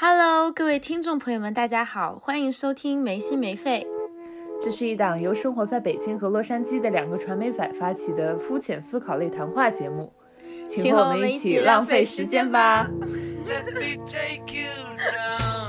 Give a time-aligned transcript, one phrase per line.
[0.00, 3.84] Hello，各位听众朋友们，大家好，欢迎收听没心没肺。
[4.62, 10.12] 这是一档由生活在北京和洛杉矶的两个传媒仔发起的肤浅思考类谈话节目，
[10.68, 12.88] 请和我们一起浪费时间吧。
[13.44, 14.70] Let me take you
[15.10, 15.68] down,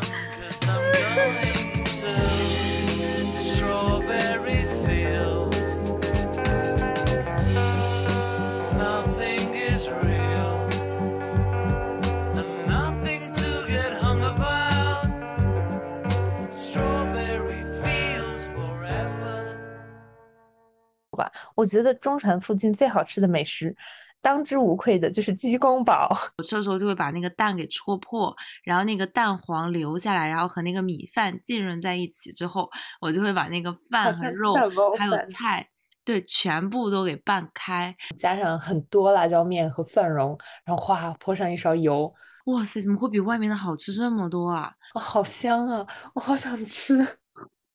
[21.60, 23.76] 我觉得中传附近最好吃的美食，
[24.22, 26.10] 当之无愧的就是鸡公煲。
[26.40, 32.70] 我吃的时候就会把那个蛋给戳破，然后那个蛋黄留下来，然后和那个米饭浸润在一起之后，
[33.02, 34.54] 我就会把那个饭和肉
[34.98, 35.68] 还有菜，
[36.06, 37.94] 对，全部都给拌开。
[38.18, 42.14] 加上很多辣椒面和蒜蓉，然后哗泼上一勺油，
[42.46, 44.72] 哇塞，怎么会比外面的好吃这么多啊？
[44.94, 45.86] 哦，好香啊！
[46.14, 47.18] 我好想吃。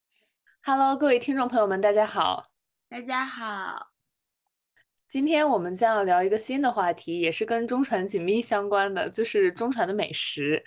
[0.65, 2.54] Hello，各位听众朋友们，大家好。
[2.95, 3.91] 大家好，
[5.09, 10.63] 今天我们将要聊一个新的话题，也是跟中传紧密相关的，就是中传的美食。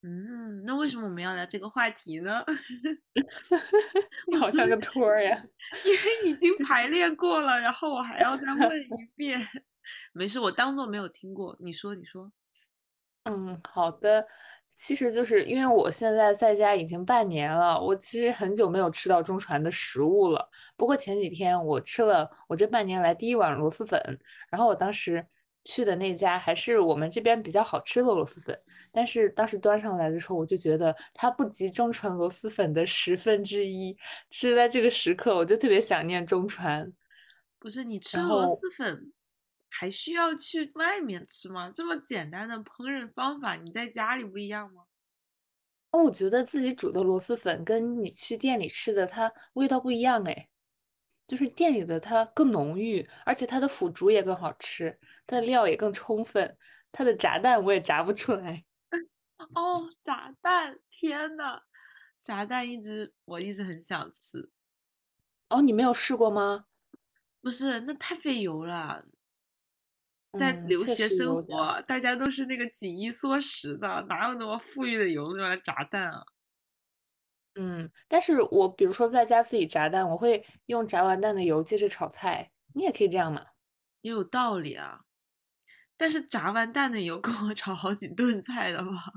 [0.00, 2.42] 嗯，那为什么我们要聊这个话题呢？
[4.28, 5.44] 你 好像个托儿呀。
[5.84, 9.38] 因为已经排练过了，然后我还要再问 一遍。
[10.14, 11.54] 没事，我当做没有听过。
[11.60, 12.32] 你说，你说。
[13.24, 14.26] 嗯，好的。
[14.74, 20.48] 其实就是因为我现在在家已经半年了，我其实很久没有吃到中传的食物了。
[20.76, 24.00] 不过前几天我吃了我这半年来第一碗螺蛳粉，
[24.50, 25.24] 然后我当时
[25.64, 28.58] 去的那家还是我们这边比较好吃的螺蛳粉，
[28.90, 33.96] 但是当时端上来的时候，我就觉得它不及中传螺蛳粉的十分之一。
[34.30, 36.92] 是在这个时刻，我就特别想念中传。
[37.60, 39.12] 不是你吃螺蛳粉，
[39.72, 41.70] 还需要去外面吃吗？
[41.70, 44.84] 这么简单的烹饪方法，你在家里不一样吗？
[45.90, 50.48] 哦，我觉得自己煮的螺蛳粉跟你去店里吃的它味道不一样哎，
[51.26, 56.56] 就是店里的它更浓郁，而且它的腐竹也更好吃，它的料也更充分，
[56.90, 58.64] 它的炸蛋我也炸不出来。
[59.54, 60.78] 哦，炸蛋！
[60.88, 61.60] 天呐，
[62.22, 64.50] 炸蛋一直我一直很想吃。
[65.50, 66.66] 哦，你没有试过吗？
[67.42, 69.04] 不是，那太费油了。
[70.38, 71.42] 在留学生。
[71.44, 76.22] 活，大家都是那个紧衣缩食的，哪有那么富裕的油用来炸蛋啊？
[77.54, 83.44] 嗯，但是我比如说在家自己炸蛋，我会用炸完蛋的油接着炒菜，你也可以这样嘛。
[84.00, 85.00] 也有道理啊。
[85.98, 89.12] 但是炸完蛋的油 够我炒好几顿菜的吧？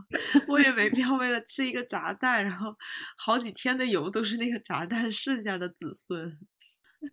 [0.50, 2.76] 我也没必要为了吃一个炸蛋，然后
[3.18, 6.38] 好几天的油都是那个炸蛋剩下的子孙。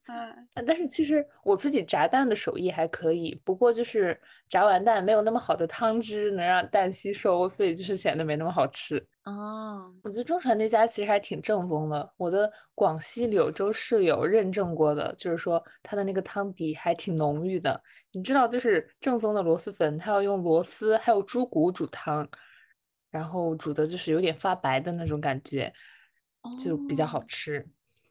[0.06, 9.04] 哎，呃但是其实我自己炸蛋的手艺还可以，不过就是炸完蛋没有那么好的汤汁能让蛋吸收，所以就是显得没那么好吃。
[9.24, 17.80] 哦，我觉得中传那家其实还挺正宗的，我的广西柳州室友认证过的，就是说它的那个汤底还挺浓郁的。
[18.10, 22.28] 你知道，就是正宗的螺蛳粉，它要用螺丝还有猪骨煮汤，
[23.10, 25.72] 然后煮的就是有点发白的那种感觉，
[26.58, 27.64] 就比较好哦，吃。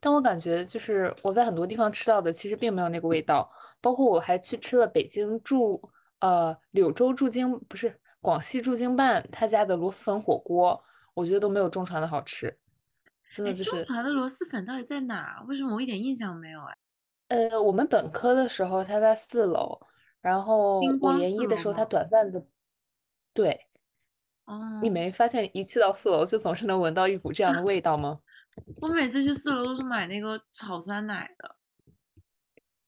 [0.04, 3.48] 但我感觉就是我在很多地方吃到的，其实并没有那个味道。
[3.80, 5.80] 包括我还去吃了北京驻
[6.18, 10.82] 呃柳州驻京不是广西驻京办他家的螺蛳粉火锅，
[11.14, 12.58] 我觉得都没有中传的好吃。
[13.30, 15.40] 真的哎，就是，中传的螺蛳粉到底在哪？
[15.46, 16.60] 为什么我一点印象没有？
[17.28, 19.80] 哎，呃，我们本科的时候他在四楼，
[20.20, 21.84] 然后我研一的时候他？
[21.84, 22.44] 短暂的，
[23.32, 23.66] 对，
[24.80, 28.20] 你哦，没发现一去到四楼就总是能闻到一股这样的味道吗？
[28.80, 31.56] 我每次去四楼都是买那个炒酸奶的。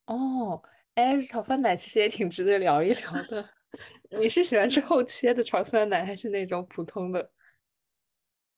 [0.07, 0.63] 哦，
[0.95, 3.49] 哎，炒酸奶其实也挺值得聊一聊的。
[4.21, 7.33] 你是喜欢吃厚切的炒酸奶，还是那种普通的？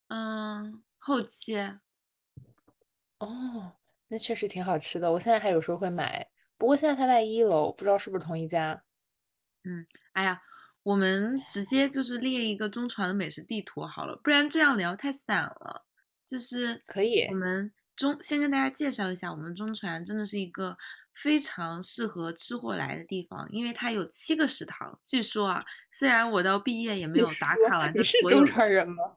[0.09, 1.79] 嗯，厚切。
[3.19, 3.73] 哦，
[4.09, 5.11] 那确实挺好吃的。
[5.11, 8.83] 我现在还有时候会买，不过现在它在一楼，不知道是不是同一家。
[9.63, 10.41] 嗯，哎呀，
[10.83, 15.86] 我们直接就是列一个中传的美食地图好了，不然这样聊太散了。
[16.27, 20.77] 就是可以我们中先跟大家介绍一下，我们中传真的是一个
[21.13, 24.99] 非常适合吃货来的地方，因为它有七个食堂。
[25.03, 29.15] 据说啊，虽然我到毕业也没有打卡完你是中传人吗？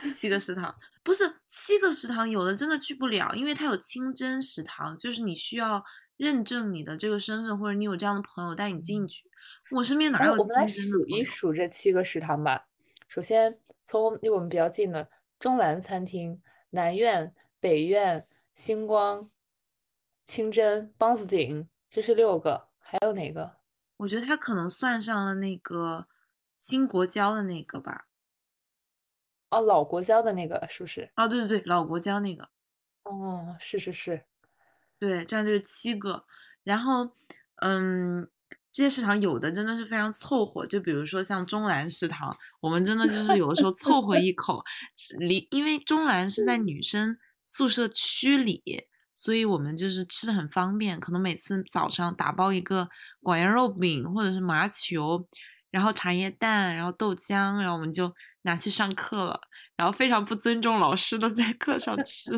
[0.14, 5.84] 七个食堂，不是七个食堂，有的真的去不了，因为它有清真食堂，就是你需要
[6.16, 9.30] 认证你的这个身份，或者你有这样的朋友带你进去。
[9.70, 11.24] 我身边哪哦，有我们来清真的数一？
[11.24, 12.66] 数这七个食堂吧。
[13.06, 15.10] 首先，从离我们比较近的
[15.42, 16.40] 中蓝餐厅、
[16.70, 19.28] 南苑、北苑、星光、
[20.24, 22.68] 清真、梆子井，这是六个。
[22.78, 23.56] 还有哪个？
[23.96, 26.06] 我觉得他可能算上了那个
[26.56, 28.06] 新国交的那个吧。
[29.50, 31.10] 哦，老国交的那个是不是？
[31.16, 32.48] 哦，对对对，老国交那个，
[33.02, 34.24] 哦，是是是，
[35.00, 36.24] 对，这样就是七个。
[36.62, 37.16] 然后，
[37.56, 38.30] 嗯，
[38.72, 44.64] 这些食堂有的真的是非常凑合，就比如说像中南食堂，我们真的就是有的时候凑合一口，
[44.96, 48.62] 吃离因为中南是在女生宿舍区里，
[49.14, 52.88] 所以我们就是吃的很方便，可能每次早上打包一个
[53.20, 55.28] 广元肉饼或者是麻球，
[55.70, 58.10] 然后茶叶蛋，然后豆浆，然后我们就
[58.42, 59.38] 拿去上课了，
[59.76, 62.32] 然后非常不尊重老师的 在课上吃，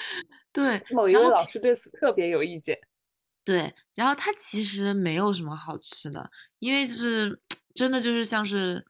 [0.52, 2.78] 对，某一位老师对此特别有意见。
[3.48, 7.40] 对，然后它其实没有什么好吃的，因为就是
[7.72, 8.84] 真的就是像是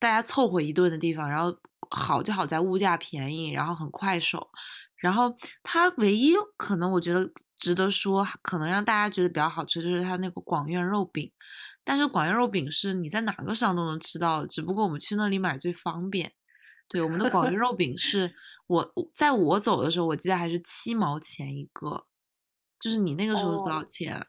[0.00, 1.56] 大家凑合一顿的地方，然后
[1.90, 4.50] 好就好在物价便宜，然后很快手，
[4.96, 11.30] 然后它唯一可能我觉得值得说，可能让大家觉得比较好吃，就是它那个广院肉饼，
[11.84, 16.32] 但是广院肉饼是你在哪个商都能吃到，只不过我们去那里买最方便。
[16.88, 18.34] 对，我们的广院肉饼是
[18.66, 22.04] 我我在我走的时候，我记得还是七毛钱一个，
[22.78, 24.26] 就是你那个时候多少哦，钱？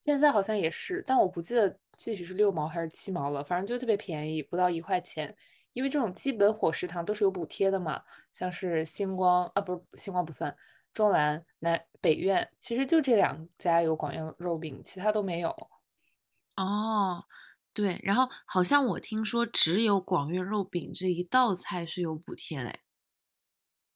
[0.00, 5.34] 现在好像也是，但我不记得具体是六毛还是七毛了，反正就特别便宜，不到一块钱。
[5.72, 8.00] 因为这种基本伙食堂都是有补贴的嘛，
[8.32, 10.56] 像是星光啊，不是星光不算，
[10.92, 15.50] 中南、南北苑，其实就这两家有广院肉饼，其他都没有。
[16.56, 17.24] 哦，
[17.72, 22.78] 对，然后好像我听说只有广院肉饼这一道菜是有补贴嘞，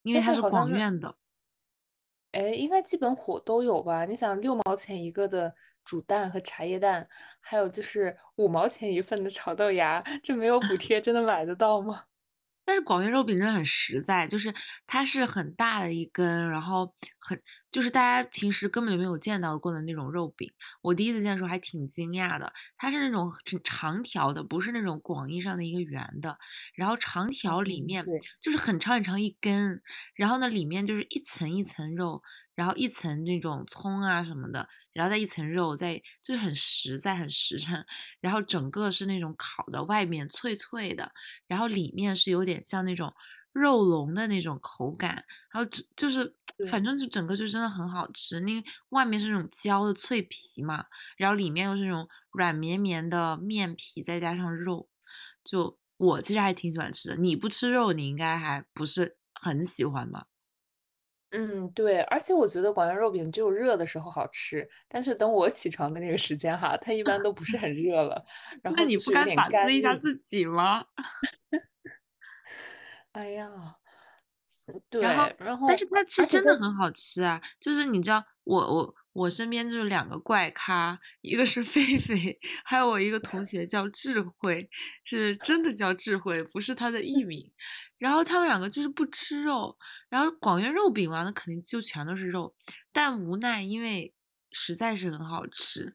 [0.03, 1.17] 因为它是，广院的。
[2.33, 4.05] 哎，应该基本火都有吧？
[4.05, 5.55] 你想，六毛钱一个的
[5.85, 7.09] 煮蛋和茶叶蛋，
[7.41, 12.05] 还有就是五毛钱一份的炒豆芽，这没有补贴，真的买得到吗？
[12.67, 14.53] 但是广元肉饼真的很实在，就是
[14.87, 17.41] 它是很大的一根，然后很
[17.79, 20.51] 就是大家平时根本就没有见到过的那种肉饼。
[20.83, 26.37] 我第一次见的时候还挺惊讶的，它是那种很长条的，不是那种广义上的一个圆的。
[26.75, 28.11] 然后长条里嗯，面，
[28.41, 29.81] 就是很长很长一根，
[30.17, 32.21] 然后呢里面就是一层一层肉，
[32.57, 37.85] 然后一层那种葱啊什么的，然后再一层肉，再就是很实在很实诚，
[38.21, 41.13] 然后整个是那种烤的，外面脆脆的。
[41.47, 43.15] 然后里面是有点像那种
[43.53, 46.35] 肉龙的那种口感，然后就是
[46.69, 48.41] 反，正就整个就真的很好吃。
[48.41, 50.85] 那个外面是那种焦的脆皮嘛，
[51.17, 54.89] 然后里面又是那种软绵绵的面皮，再加上肉，
[55.45, 57.17] 就我其实还挺喜欢吃的。
[57.17, 60.27] 你不吃肉，你应该还不是很喜欢吧？
[61.31, 68.25] 嗯，对，而且我觉得广元肉饼只有热的时候好吃，但是等我起床的那个时间哈，它一般都不是很 热了，
[68.63, 69.51] 然那你不该反。
[69.67, 70.85] 思一下自己吗？
[73.13, 73.49] 哎呀，
[74.67, 75.03] 然后，对，
[75.39, 77.41] 然后但是它是真的很好吃啊！
[77.61, 84.69] 就是你知道，我我我身边就是两个怪咖，一个是狒狒， 还有我一个同学叫智慧，
[85.05, 87.51] 是真的叫智慧，不是他的艺 名。
[87.99, 89.77] 然后他们两个就是不吃肉，
[90.09, 92.55] 然后广元肉饼嘛，那肯定就全都是肉，
[92.93, 94.15] 但无奈因为
[94.53, 95.95] 实在是很好吃。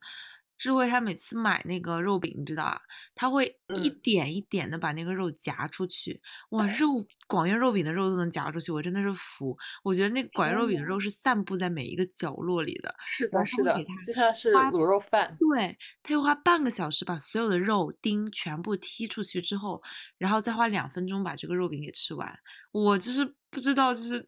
[0.63, 2.79] 智慧他每次买那个肉饼，你知道啊，
[3.13, 3.45] 他会
[3.75, 6.21] 一嗯，点一点的把那个肉夹出去，
[6.51, 9.57] 哇，肉广元肉饼的肉都能夹出去，我真的是服。
[9.83, 13.77] 我觉得那个广元肉饼的，肉是散布在每一个角落里的，是的，是的，
[14.07, 15.37] 就像是花，卤肉饭。
[15.37, 19.83] 对，他又花半个小时把所有的肉丁全部踢出去之后，
[20.17, 22.33] 然后再花两分钟把这个肉饼给吃完。
[22.71, 24.25] 我就是不知道，就是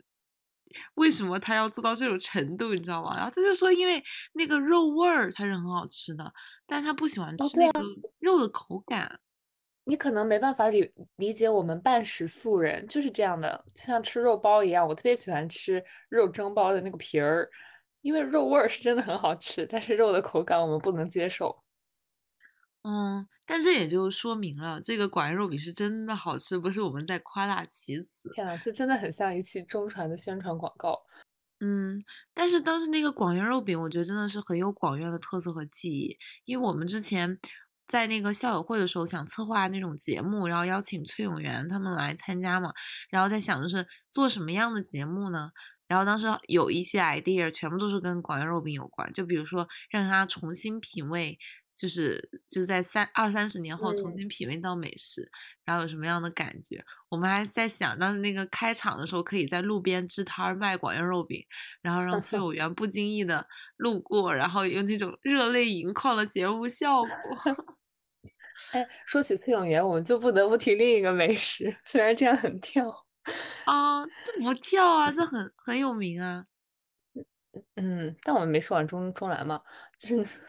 [0.95, 3.15] 为什么他要做到这种程度，你知道吗？
[3.15, 4.03] 然后他就说，因为
[4.33, 6.31] 那个肉味儿它是很好吃的，
[6.65, 7.81] 但他不喜欢哦，吃那个
[8.19, 9.19] 肉的口感。
[9.87, 17.47] 你可能没办法理理解我们半食素人就是这样的，就像吃肉包一样，我特别喜欢吃肉蒸包的那个皮儿，
[18.01, 21.64] 因为肉味儿是真的很好吃，但是肉的口感我们不能接受。
[22.87, 28.29] 嗯，但这也就说明了，这个广元肉饼是真的好吃，不是我们在夸大其词。
[28.35, 31.01] 天啊，这真的很像一期中传的宣传广告。
[31.61, 31.99] 嗯，
[32.33, 37.39] 但是当时那个广元肉饼，我觉得真的是很有广院的特色和记忆，因为我们之前
[37.87, 42.71] 在那个校友会的时候想策划那种节目，然后邀请崔永元他们来参加嘛，
[43.09, 45.49] 然后在想就是做什么样的节目呢？
[45.87, 51.39] 然后当时有一些 idea 全部都是跟广元肉饼有关，就比如说让他重新品味，
[51.75, 55.29] 就是就是在三二三十年后重嗯，新品味到美食，
[55.63, 56.83] 然后有什么样的感觉？
[57.09, 61.45] 我们还在想，当时那个开场的时候，可以在路边支摊儿卖广元肉饼，
[61.81, 63.45] 然后让崔 永元不经意的
[63.77, 67.09] 路过，然后用这种热泪盈眶的节目效果。
[68.71, 73.05] 哎，说起崔永元，我们就不得不提另一个美食，虽然这样很跳。
[73.65, 76.45] 啊，这不跳啊，这很很有名啊。
[77.75, 79.61] 嗯，但我们没说完中中兰嘛，
[79.97, 80.39] 就是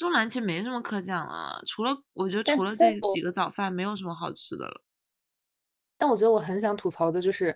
[0.00, 4.82] 中南其实没什么可讲了，除了我觉得除了这几个早饭，没有什么好吃的了。
[5.98, 7.54] 但我觉得我很想吐槽的就是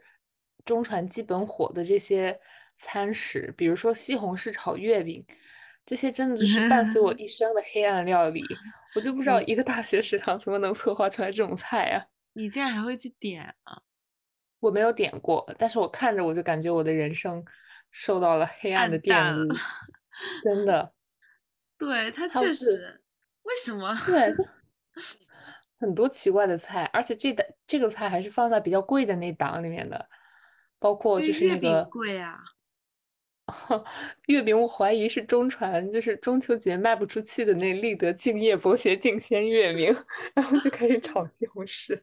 [0.62, 2.38] 中传基本火的这些
[2.76, 5.24] 餐食，比如说西红柿炒月饼，
[5.86, 8.44] 这些真的就是伴随我 一生的黑暗料理。
[8.94, 12.04] 我就不知道一个大学食堂怎么能策划出来这种菜啊！
[12.34, 13.80] 你竟然还会去点啊？
[14.60, 17.42] 我没有点过，但是我看着我就感觉我的人生
[17.90, 19.54] 受到了黑暗的玷污，
[20.42, 20.92] 真的。
[21.78, 23.00] 对，它确实，
[23.42, 23.94] 为什么？
[24.06, 24.32] 对，
[25.78, 30.08] 很多奇怪的菜，而且这的这个菜还是放在比较贵的那档里面的，
[30.78, 32.40] 包括就是那月饼个贵啊。
[34.28, 39.94] 月饼，我怀疑是中传，就是中秋节卖不出去的那立德敬业博学敬先月饼，
[40.34, 42.00] 然后就开始炒西红柿。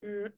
[0.00, 0.32] 嗯，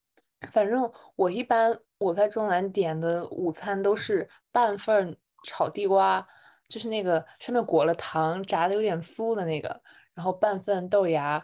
[0.50, 6.26] 反正我一般我在中南点的午餐都是半份炒地瓜，
[6.74, 9.80] 就是那个上面裹了糖，炸的有点酥的那个，
[10.12, 11.40] 然后半份豆芽，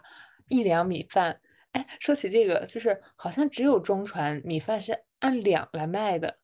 [0.49, 1.39] 一两米饭。
[1.71, 6.39] 哎，说起这个，就是好像只有中传米饭是按两来卖的。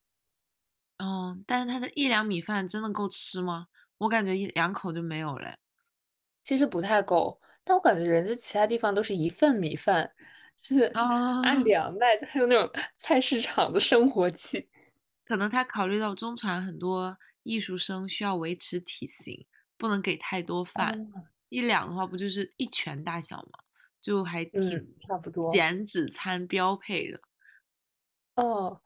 [1.00, 3.67] 哦，但是它的一两米饭真的够吃吗？
[3.98, 5.58] 我感觉一两口就没有了。
[6.46, 10.10] 其实不太够，但我感觉人家其他地方都是一份米饭，
[10.56, 14.70] 就是按哦，两卖，就很有那种菜市场的生活气。
[15.25, 17.17] 可能他考虑到中传很多
[17.48, 21.10] 艺术生需要维持体型，不能给太多饭。
[21.13, 23.60] 哦一两的话，不就是一拳大小吗？
[24.01, 25.50] 就还挺嗯，差不多。
[25.50, 27.22] 减脂餐标配的。
[28.36, 28.82] 哦，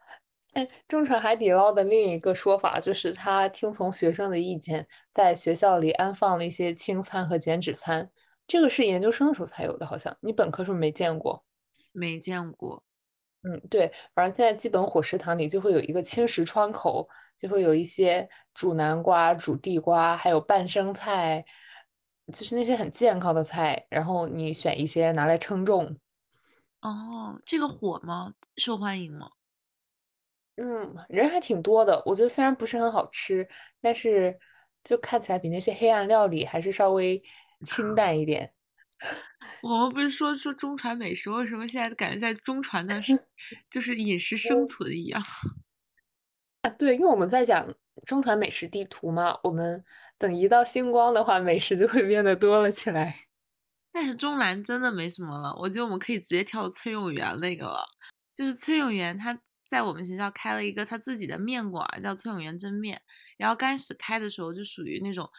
[0.53, 8.11] 哎，中传海底捞的另一个说法就是，他听从学生的意见，在学校里安放了一些轻餐和减脂餐。
[8.45, 11.43] 这个是研究生的时候才有的，好像你本科是不是没见过？
[11.91, 12.83] 没见过。
[13.43, 17.07] 嗯，对，反正现在基本伙食堂里就会有一个轻食窗口，
[17.37, 21.43] 就会有一些煮南瓜、煮地瓜，还有拌生菜，
[22.31, 25.97] 就是那些很健康的菜，然后你选一些拿来称重。
[26.81, 28.33] 哦，这个火吗？
[28.57, 29.31] 受欢迎吗？
[30.57, 31.99] 嗯，人还挺多的。
[32.05, 33.47] 我觉得虽然不是很好吃，
[33.81, 34.37] 但是
[34.83, 37.19] 就看起来比那些黑暗料理还是稍微
[37.65, 38.53] 清淡一点。
[39.63, 43.17] 我们不是说说中传美食，为什么现在感觉在中传的是
[43.69, 45.21] 就是饮食生存一样？
[46.63, 47.67] 啊，对，因为我们在讲
[48.05, 49.83] 中传美食地图嘛，我们
[50.17, 53.27] 等一到星光的话，美食就会变得多了起来。
[53.91, 57.83] 但是中南真的没什么了，我觉得我们可以直接跳崔永元那个了。
[58.33, 59.37] 就是崔永元他
[59.69, 63.01] 在我们学校开了一个他自己的面馆，叫崔永元蒸面。
[63.37, 65.29] 然后刚开始开的时候就属于那种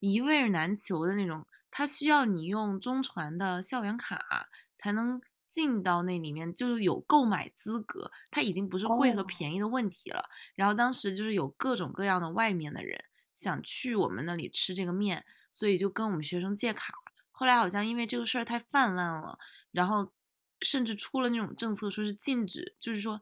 [0.00, 8.10] 一味难求的那种，他需要你用中传的校园卡才能进到那里面，就是有购买资格。
[8.30, 10.28] 它已经不是贵和哦，便宜的问题了。
[10.54, 16.94] 然后当时就是有各种各样的外面的人想去我们那里吃这个面，所以就跟我们学生借卡。
[17.32, 19.38] 后来好像因为这个事儿太泛滥了，
[19.70, 20.12] 然后
[20.60, 23.20] 甚至出了那种政策，说是禁止，就是说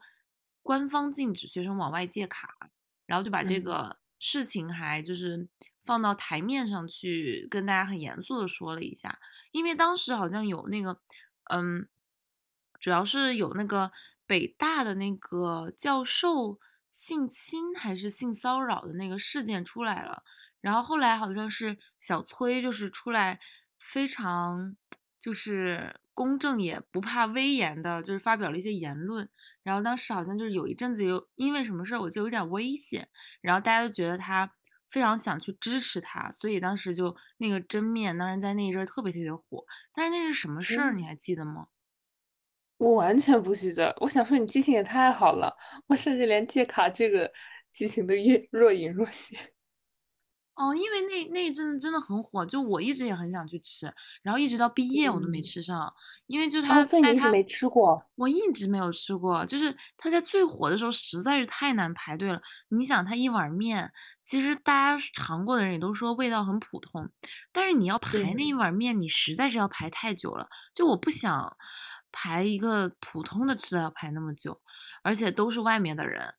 [0.61, 2.69] 官方禁止学生往外借卡，
[3.05, 5.47] 然后就把这嗯，个事情还就是
[5.89, 9.17] 放到台面上去跟大家很严肃的说了一下，
[9.49, 11.01] 因为当时好像有那个，
[11.45, 11.87] 嗯，
[12.79, 13.91] 主要是有那个
[14.27, 16.59] 北大的那个教授
[16.91, 20.21] 性侵还是性骚扰的那个事件出来了。
[20.61, 23.39] 然后后来好像是小崔就是出来
[23.79, 24.77] 非常
[25.19, 29.27] 就是公正也不怕威严的，就是发表了一些言论。
[29.63, 33.09] 然后当时好像就是有一阵子有因为什么事儿我就有点危险，
[33.41, 34.53] 然后大家都觉得他
[34.89, 39.65] 非常想去支持他，所以当时就那个真面当时在那一阵儿特别特别火。
[39.93, 41.67] 但是那是什么事儿你嗯，还记得吗？
[42.77, 43.95] 我完全不记得。
[43.99, 45.53] 我想说你记性也太好了，
[45.87, 47.31] 我甚至连借卡这个
[47.71, 49.37] 记性都越若隐若现。
[50.59, 53.89] 哦，因为那那一阵子真的很火，就我一直也很想去吃，
[54.21, 55.91] 然后一直到毕业我都没嗯，吃上，
[56.27, 58.03] 因为就啊，他所以你一直没吃过。
[58.15, 62.41] 我一直没有吃过，就是他在最火的时候实在是太难排队了。
[62.67, 63.89] 你想，他一碗面，
[64.21, 67.09] 其实大家尝过的人也都说味道很普通，
[67.53, 71.55] 但是你要排那一对，碗面，你实在是要排太久了，就我不想
[72.11, 74.59] 排一个普通的吃的要排那么久，
[75.03, 76.33] 而且都是外面的人。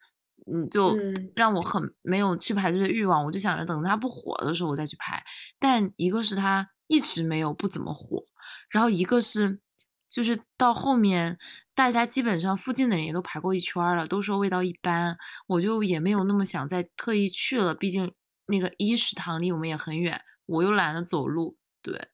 [0.47, 5.23] 嗯，就嗯，让我很没有去排队的欲望，我就想着等它不火的时候我再去排。
[5.59, 8.23] 但一个是它一直没有不怎么火，
[8.71, 9.61] 然后一个是
[10.09, 11.39] 就是到后面
[11.75, 15.17] 大家基本上附近的人也都排过一圈儿了，都说味道一般，
[15.47, 18.13] 我就也没有那么想再特意去了，毕竟
[18.47, 21.57] 那个一食堂离我们也很远，我又懒得走路。
[21.83, 22.09] 对，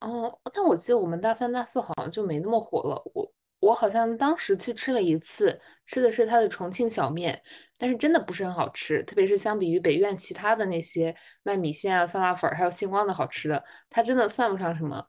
[0.00, 3.02] 哦，但我记得我们大三、大四好像就没那么火了。
[3.14, 7.42] 我我好像当时去吃了一次，吃的是它的重庆小面，
[7.76, 15.04] 但是真的不是很好吃，特别是相比于北苑其他的那些卖米线啊、酸辣粉儿还有星光的好吃的，它真的算不上什么。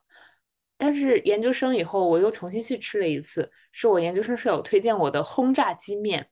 [0.76, 6.26] 但是研究生以后我又重新去吃了一次，是我研究生舍友推荐我的轰炸鸡面，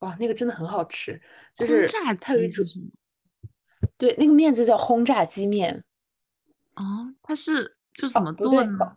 [0.00, 1.20] 哇，那个真的很好吃，
[1.54, 2.86] 就是轰炸它有一种鸡是什么？
[3.98, 5.82] 对那个面就叫轰炸鸡面，
[6.74, 8.76] 哦，它是就怎么做呢？
[8.78, 8.96] 好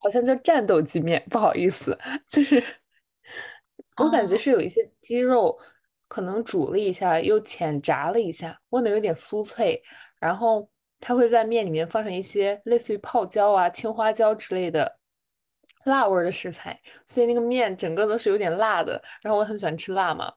[0.00, 1.96] 好像叫战斗鸡面，不好意思，
[2.28, 2.62] 就是
[3.96, 5.58] 我感觉哦是有一些鸡肉
[6.08, 9.80] 可能煮了一下，又浅炸了一下，外面有点酥脆，
[10.18, 14.98] 然后它会在面里面放上一些类似于泡椒啊、青花椒之类的
[15.84, 19.02] 辣味儿的食材，所以那个面整个都是有点辣的。
[19.22, 20.32] 然后我很喜欢吃辣嘛，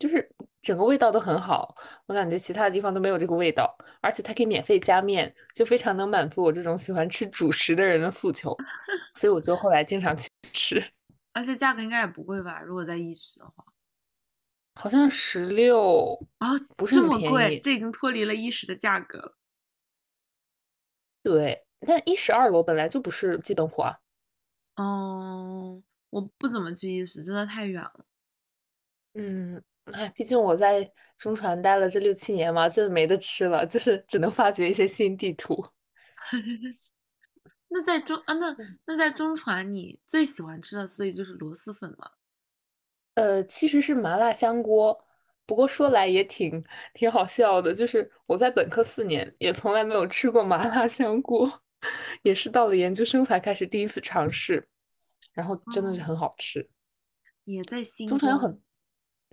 [0.00, 0.28] 就是
[0.62, 1.76] 整个味道都很好，
[2.06, 8.56] 我感觉其他的地方都没有这个味道，而且它可以免费加面，就非常能满足我这种喜欢吃主食的人的诉求，
[9.14, 10.82] 所以我就后来经常去吃，
[11.34, 12.60] 而且价格应该也不贵吧？
[12.62, 13.64] 如果在意食的话。
[14.76, 19.36] 好像十六，啊，不是这么贵，宜这已经脱离了一食的价格了。
[21.22, 23.98] 对，但一十二楼本来就不是基本货啊。
[24.76, 28.06] 嗯，我不怎么去意食，真的太远了。
[29.14, 29.62] 嗯，
[29.92, 35.64] 哎，毕竟我在中传待了这六七年嘛，真的没得吃了，就是只能发掘一些新地图。
[37.72, 42.10] 那在中啊，那嗯那在中传，你最喜欢吃的，所以就是螺蛳粉嘛。
[43.14, 44.98] 呃，其实是麻辣香锅，
[45.46, 51.62] 不过说来也挺挺好笑的，就是我在本科四年也从来没有吃过麻辣香锅，
[52.22, 54.68] 也是到了研究生才开始第一次尝试，
[55.32, 56.68] 然后真的是哦很好吃。
[57.44, 58.60] 也在新中传有很，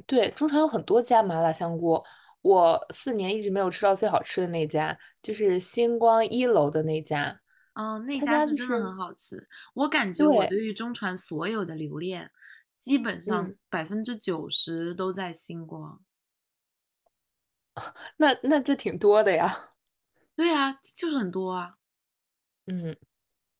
[0.06, 2.04] 对，中传有很多家麻辣香锅，
[2.42, 7.42] 我四年一直没有吃到最好吃的那家，就是星光一楼的那家。
[7.74, 9.48] 嗯，那他家是真的是很好吃。
[9.74, 12.32] 我感觉我对对于中传所有的留恋，
[12.76, 16.02] 基本上嗯百分之九十都在星光。
[18.18, 19.74] 那那这挺多的呀。
[20.36, 21.76] 对啊，就是很多啊。
[22.66, 22.96] 嗯，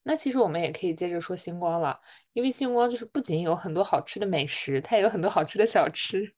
[0.08, 2.00] 那其实我们也可以接着说星光了，
[2.32, 6.34] 因为星光就是不仅有很多好吃的美食，它也有很多好吃的小吃。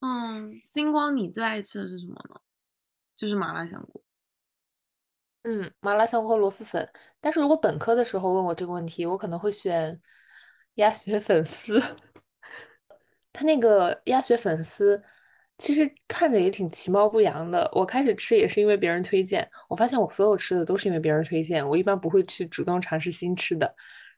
[0.00, 2.40] 嗯，星光你最爱吃的是什么呢？
[3.14, 4.02] 就是麻辣香锅。
[5.42, 6.90] 嗯，麻辣香锅、螺蛳粉。
[7.20, 10.00] 但是如果本科的时候问我这个问题，我可能会选
[10.76, 11.78] 鸭血粉丝。
[13.34, 15.04] 它那个鸭血粉丝
[15.58, 17.68] 其实看着也挺其貌不扬的。
[17.74, 23.74] 我开始吃也是因为别人推荐，我发现我所有吃的都是因为别人推荐，我一般不会去主动尝试新吃的。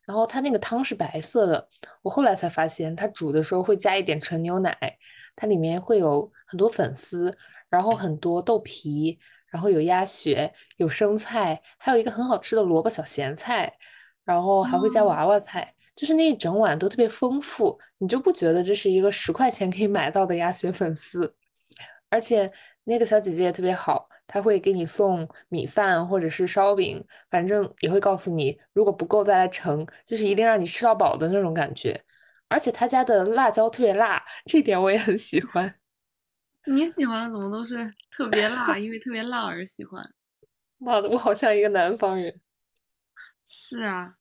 [0.07, 1.69] 然后它那个汤是白色的，
[2.03, 4.77] 我后来才发现，它煮的时候会加一点纯牛奶，
[5.37, 7.33] 它里面会有很多粉丝，
[7.69, 9.19] 然后很多豆皮，
[9.51, 13.73] 然后有鸭血，有生菜，还有一个很好吃的萝卜小咸菜，
[14.25, 21.37] 然后还会加哦娃娃菜，就是那一整碗都特别丰富，你就不觉得这是一个十块钱可以买到的鸭血粉丝。
[22.09, 22.51] 而且
[22.85, 32.03] 那个小姐姐也特别好，她会给你送米饭或者是烧饼，反正也会告诉你，如果不够再来盛，就是一定让你吃到饱的那种感觉。
[32.49, 35.75] 而且他家的辣椒特别辣，这点我也很喜欢。
[36.65, 40.03] 你喜欢的怎么都是特别辣，因为特别辣而喜欢。
[40.79, 42.41] 妈的，我好像一个南方人。
[43.45, 44.15] 是啊，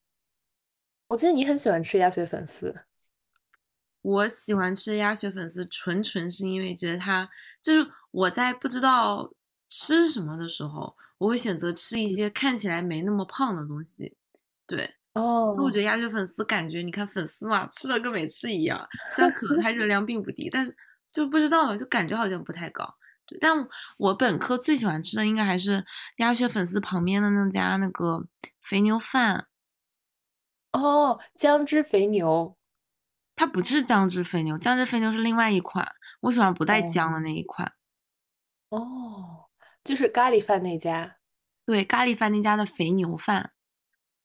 [1.10, 2.86] 我记得你很喜欢吃鸭血粉丝。
[4.02, 7.28] 我喜欢吃鸭血粉丝，纯纯是因为觉得它
[7.62, 9.34] 就是我在不知道
[9.67, 14.15] 吃什么的时候，我会选择吃一些看起来没那么胖的东西。
[14.67, 20.74] 对，哦那我觉得鸭血粉丝感觉，你看粉丝嘛，吃的跟没吃一样，虽然可能它热量并不低，但是
[21.12, 22.88] 就不知道嘛，就感觉好像不太高。
[23.26, 23.67] 对，但
[23.98, 25.84] 我本科最喜欢吃的应该还是
[26.17, 28.26] 鸭血粉丝旁边的那家那个
[28.62, 29.48] 肥牛饭，
[30.71, 32.55] 哦，姜汁肥牛。
[33.36, 37.73] 它不是姜汁肥牛，姜汁肥牛是另外一款，我喜欢不带姜的那一款。
[38.67, 39.45] 哦，
[39.82, 41.17] 就是咖喱饭那家。
[41.65, 43.53] 对，咖喱饭那家的肥牛饭，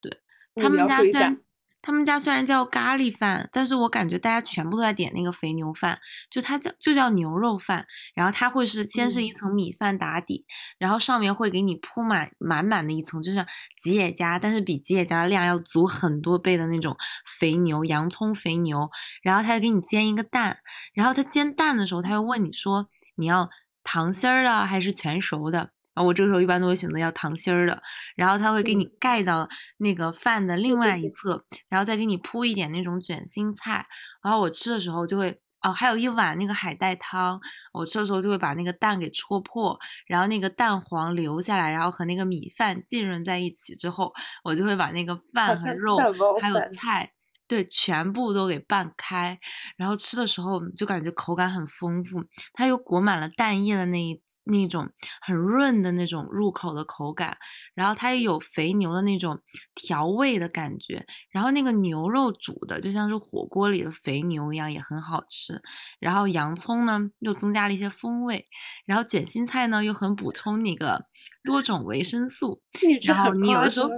[0.00, 0.20] 对
[0.54, 1.40] 你他们家虽然
[1.85, 5.99] 他们家虽然叫咖喱饭，但是我感觉大家全部都在点那个肥牛饭，
[6.31, 10.47] 就它叫就叫牛肉饭，然后它会是先是一嗯层米饭打底，
[10.79, 13.47] 然后上面会给你铺满满满的一层，就像
[13.83, 16.97] 吉野家，但是比吉野家的量要足很多倍的那种
[17.38, 18.88] 肥牛，洋葱肥牛，
[19.23, 20.61] 然后他就给你煎一个蛋，
[20.94, 23.51] 然后他煎蛋的时候，他又问你说你要
[23.83, 25.73] 糖心儿的还是全熟的。
[25.94, 27.83] 然后我这个时候一般都会选择要糖心儿的，
[28.16, 33.87] 然后它会给你嗯盖到那个饭的另外一 侧，然后再给你铺一点那种卷心菜，
[34.22, 37.40] 然后我吃的时候就会哦，还有一碗那个海带汤，
[37.72, 45.96] 我吃的时候就会把那个蛋给戳破，然后那个蛋黄留下来，然后和那个米饭浸润在一起之后，我就会把那个饭和肉
[46.40, 47.12] 还有菜。
[47.46, 49.38] 对，全部都给拌开，
[49.76, 54.88] 然后吃的时候就感觉口感很丰富，它又裹满了蛋液的那一那种
[55.20, 57.37] 很润的那种入口的口感，
[57.74, 59.40] 然后它也有肥牛的那种
[59.74, 65.61] 调味的感觉，然后那个牛肉煮的就像是火锅里的肥牛一样，也很好吃。
[66.00, 68.46] 然后洋葱呢又增加了一些风味，
[68.87, 71.04] 然后卷心菜呢又很补充那个
[71.44, 72.61] 多种维生素，
[73.07, 73.88] 然后你有的时候。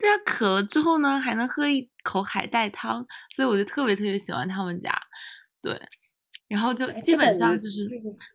[0.00, 4.96] 对啊，渴了之后呢，还能喝一口海带汤，所以我就特别特别喜欢他们家。
[5.60, 5.72] 对，
[6.48, 7.86] 然后就基本上就是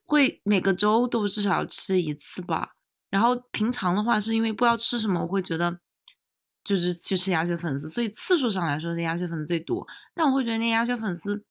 [0.06, 2.76] 会每个周都至少吃一次吧。
[3.10, 5.80] 然后平常的话，是因为不知道吃什么，我会觉得
[6.64, 9.86] 就是去吃鸭血粉丝，所以次数上来说是鸭血粉丝最多。
[10.14, 11.44] 但我会觉得那鸭血粉丝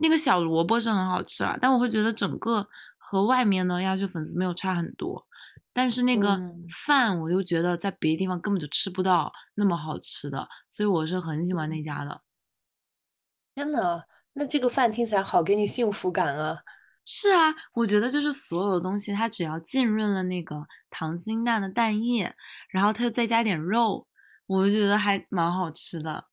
[0.00, 5.26] 那个小萝卜是很好吃啊，但我会觉得整个和外面的鸭血粉丝没有差很多。
[5.72, 6.40] 但是那个
[6.86, 12.22] 饭，我就觉得在别的地方根本就吃不到那么好吃的，所以我是很喜欢那家的。
[13.56, 14.02] 天呐，
[14.34, 16.58] 那这个饭听起来好给你幸福感啊！
[17.06, 20.56] 是啊，我觉得就是所有的东西，它只要浸润了那个
[20.90, 22.34] 溏心蛋的蛋液，
[22.70, 24.06] 然后它再加点肉，
[24.46, 26.24] 我就觉得还蛮好吃的。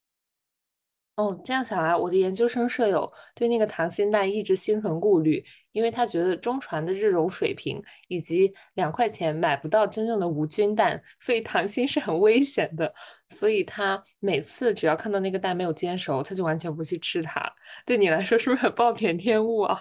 [1.15, 5.43] 哦，这样想来，我的研究生舍友对那个溏心蛋一直心存顾虑，
[5.73, 12.91] 因为他觉得中传的这种水平以及两块钱买不到真正的无菌蛋，所以溏心是很危险的。
[13.27, 17.41] 所以他每次只要看到那个蛋没有煎熟，他就完全不去吃它。
[17.85, 19.79] 对你来说，是不是很暴殄天物啊？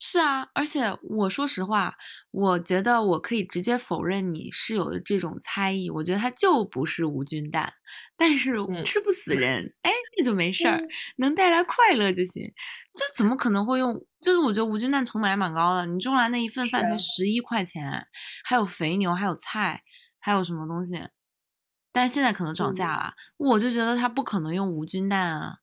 [0.00, 1.96] 是啊，而且我说实话，
[2.30, 7.72] 我觉得我可以直接否认你室友的这种猜疑，我觉得它就不是无菌蛋。
[8.20, 8.52] 但是
[8.84, 10.82] 吃不死人，哎，那就没事儿，
[11.18, 12.52] 能带来快乐就行。
[12.92, 13.94] 这怎么可能会用？
[14.20, 18.08] 就是我觉得无菌蛋成本还蛮高的，你种来那一份饭才十一块钱，
[18.44, 19.84] 还有肥牛，还有菜，
[20.18, 21.00] 还有什么东西？
[21.92, 25.58] 但是现在可能涨价了，我就觉得它不可能用无菌蛋啊。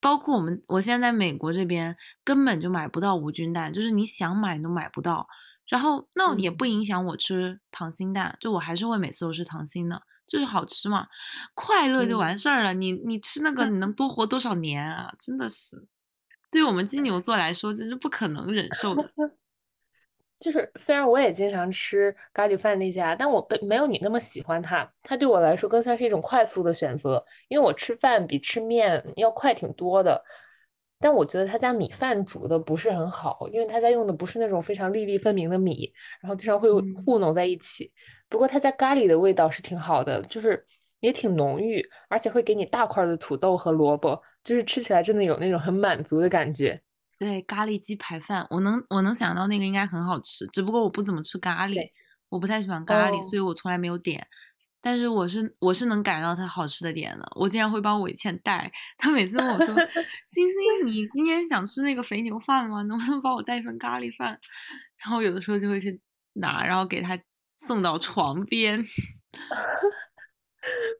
[0.00, 5.28] 包括我们，我现在在美国这边根本就买不到无菌蛋，就是你想买都买不到。
[5.68, 10.02] 然后那也不影响我吃溏心蛋，就我还是会每次都吃溏心的。
[10.30, 11.08] 就是好吃嘛，
[11.54, 12.72] 快乐就完事儿了。
[12.72, 15.12] 你你吃那个， 你能多活多少年啊？
[15.18, 15.76] 真的是，
[16.52, 19.04] 对于我们金牛座来说，这是不可能忍受的。
[20.38, 24.90] 就是虽然我也经常吃咖喱饭那家，但我没没有你那么喜欢它。
[25.02, 30.22] 它对我来说更像是一种快速的选择，因为我吃饭比吃面要快挺多的。
[31.00, 36.68] 但我觉得他家米饭煮的不是很好，因为他家用的不是那种非常粒粒分明的米，然后经常会
[37.04, 37.90] 糊弄在一起。
[38.28, 40.62] 不过他家咖喱的味道是挺好的，就是
[41.00, 46.78] 也挺浓郁，而且会给你大块的土豆和萝卜，就是吃起来真的有那种很满足的感觉。
[47.18, 51.80] 对，咖喱鸡排饭，我能我能想到那个应该很好吃，只不过我不怎么吃咖喱，
[52.28, 54.26] 我不太喜欢咖喱，所以我从来没有点。
[54.80, 59.74] 但是我是我是能感到它好吃的点的，我竟然会帮伟倩带，他每次问我说：
[60.28, 62.82] “星星，你今天想吃那个肥牛饭吗？
[62.82, 64.38] 能不能帮我带一份咖喱饭？”
[65.02, 66.00] 然后有的时候就会去
[66.34, 67.18] 拿，然后给他。
[67.62, 68.78] 送到床边，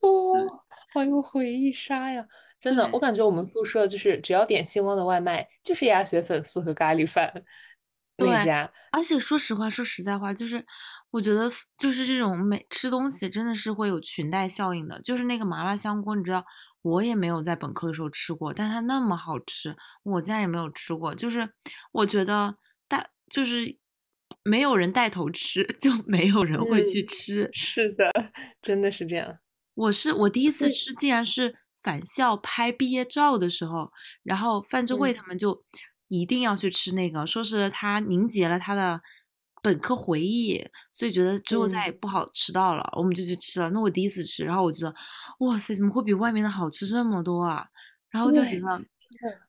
[0.02, 0.62] 哦，
[0.92, 2.22] 好有回忆杀呀！
[2.60, 7.32] 真的，我感觉我们宿舍就是只要点星光的外卖，就是鸭血粉丝和咖喱饭
[8.18, 8.70] 那家。
[8.92, 10.62] 而且说实话，说实在话，就是
[11.11, 15.01] 我觉得就是这种美吃东西真的是会有裙带效应的。
[15.03, 16.44] 就是那个麻辣香锅，你知道，
[16.83, 21.14] 我也没有在本科的时候吃过，但它那么好吃，我家也没有吃过。
[21.14, 21.49] 就是
[21.92, 22.57] 我觉得
[22.88, 23.79] 大就是。
[24.44, 27.51] 没有人带头吃， 就没有人会去吃。
[27.53, 28.09] 是的，
[28.62, 29.38] 真的是这样。
[29.75, 33.90] 我是我第一次吃，竟然是返校拍毕业照的时候，
[34.23, 35.64] 然后范志慧他们就
[36.07, 39.03] 一定要去吃那个，说是他凝结了他的
[39.62, 43.70] 本科回忆，所以觉得之后再也不好吃到了，我们就去吃了。
[43.70, 44.94] 那我第一次吃，然后我觉得，
[45.40, 47.66] 哇塞，怎么会比外面的好吃这么多啊？
[48.11, 48.83] 然后就觉得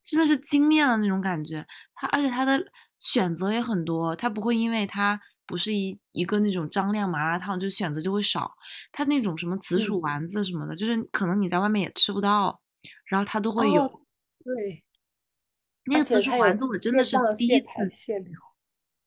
[0.04, 1.66] 真的是惊艳的那种感觉。
[1.96, 2.64] 它而且它的。
[3.02, 8.52] 选择也很多，它不会因为它不是一一个那种张亮麻辣烫，就选择就会少。
[8.92, 12.62] 它那种什么紫薯丸子什么的，就是可能你在外面也吃不到，
[13.06, 13.88] 然后它都会有。
[14.44, 14.84] 对，
[15.88, 17.66] 那个紫薯丸子我真的是第一次。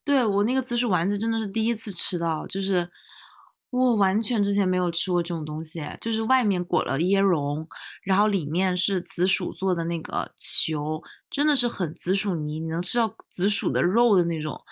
[0.05, 2.90] 对我那个紫薯丸子真的是第一次吃到，就是。
[3.77, 7.67] 我完全之前没有吃过这种东西，就是外面裹了椰蓉，
[8.05, 14.62] 然后里面是紫薯做的那个球，真的是很紫薯泥，你能吃到紫薯的肉的那种，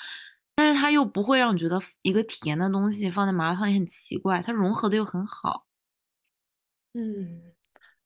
[0.55, 5.67] 但是它又不会让你觉得一个甜的东西放在麻辣烫里很奇怪，它融合的又很好。
[6.95, 7.55] 嗯，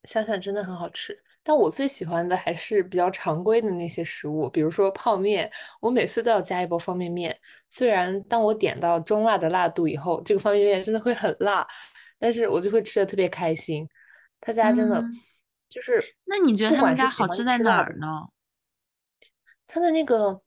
[0.05, 1.23] 想想真的很好吃。
[1.49, 5.49] 但我最喜欢的还是比较常规的那些食物，比如说泡面，
[5.81, 7.39] 我每次都要加一包方便面。
[7.69, 11.65] 虽然当我点到中辣的辣度以后，这个方便面真的会很辣，
[12.19, 13.89] 但是我就会吃的特别开心。
[14.41, 15.01] 他家真的
[15.69, 18.09] 就是，那你觉得他们家好吃在哪儿呢？
[19.69, 20.41] 他的那个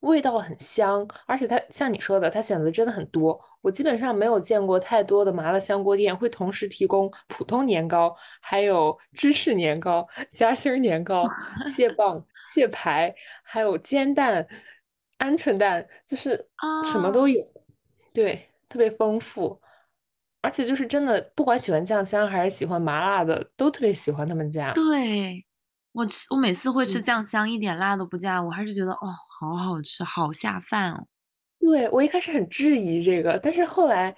[0.00, 3.40] 味道很香，而且它像你说的，它选择真的很多。
[3.62, 11.28] 我基本上没有见过太多的麻辣香锅店会同时提供普通年糕，还有芝士年糕、 夹心儿年糕、
[11.74, 14.46] 蟹棒、蟹排，还有煎蛋、
[15.18, 16.48] 鹌鹑蛋，就是
[16.90, 17.44] 什么啊都有。
[18.12, 19.60] 对，特别丰富，
[20.40, 24.72] 而且就是真的，不管喜欢酱香还是喜欢麻辣的，都特别喜欢他们家。
[24.72, 25.44] 对，
[25.92, 31.06] 我吃我每次会吃嗯酱香，一点辣都不加，我还是觉得哦，好好吃，好下饭哦。
[31.60, 34.14] 对，我一开始很质疑这个，但是后来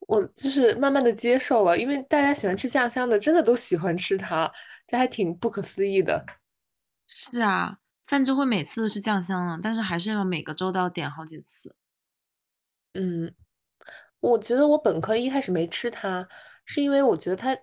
[0.00, 4.50] 我就是慢慢的接受了，因为大家喜欢吃酱香的，真的都喜欢吃它，
[4.86, 6.24] 这还挺不可思议的。
[7.06, 11.76] 是啊，饭就会每次都是酱香了，但是还是要每个周都要点好几次。
[12.94, 13.32] 嗯，
[14.20, 16.26] 我觉得我本科一开始没吃它，
[16.64, 17.56] 是因为我觉得它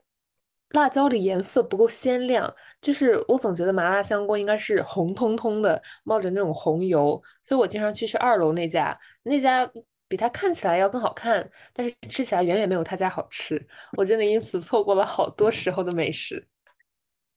[0.74, 9.68] 辣椒的颜色不够鲜亮，就是我总觉得麻辣香锅应该是红彤彤的，冒着那种红油，所以我经常去吃二楼那家，那家
[10.08, 13.66] 比它看起来要更好看，但是吃起来远远没有他家好吃，
[13.98, 16.48] 我真的因此错过了好多时候的美食。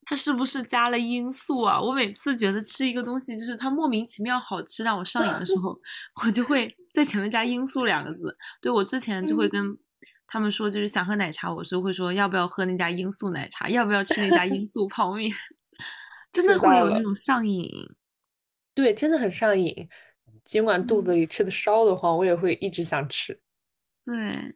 [0.09, 1.81] 它是不是加了罂粟啊？
[1.83, 5.77] 我每次觉得吃一个东西，就是它莫名其妙好吃，让我上瘾的时候，
[6.25, 8.37] 我就会在前面加罂粟两个字。
[8.63, 9.77] 对，我之前就会跟
[10.29, 15.31] 他们说，就是想喝奶茶，我是会说要不要喝那家罂粟奶茶，要不要吃那家罂粟泡面，
[16.33, 17.71] 真的会有那种上瘾。
[18.75, 19.89] 对，真的很上瘾，
[20.45, 23.41] 尽管肚子嗯里吃的烧得慌，我也会一直想吃。
[24.05, 24.55] 对，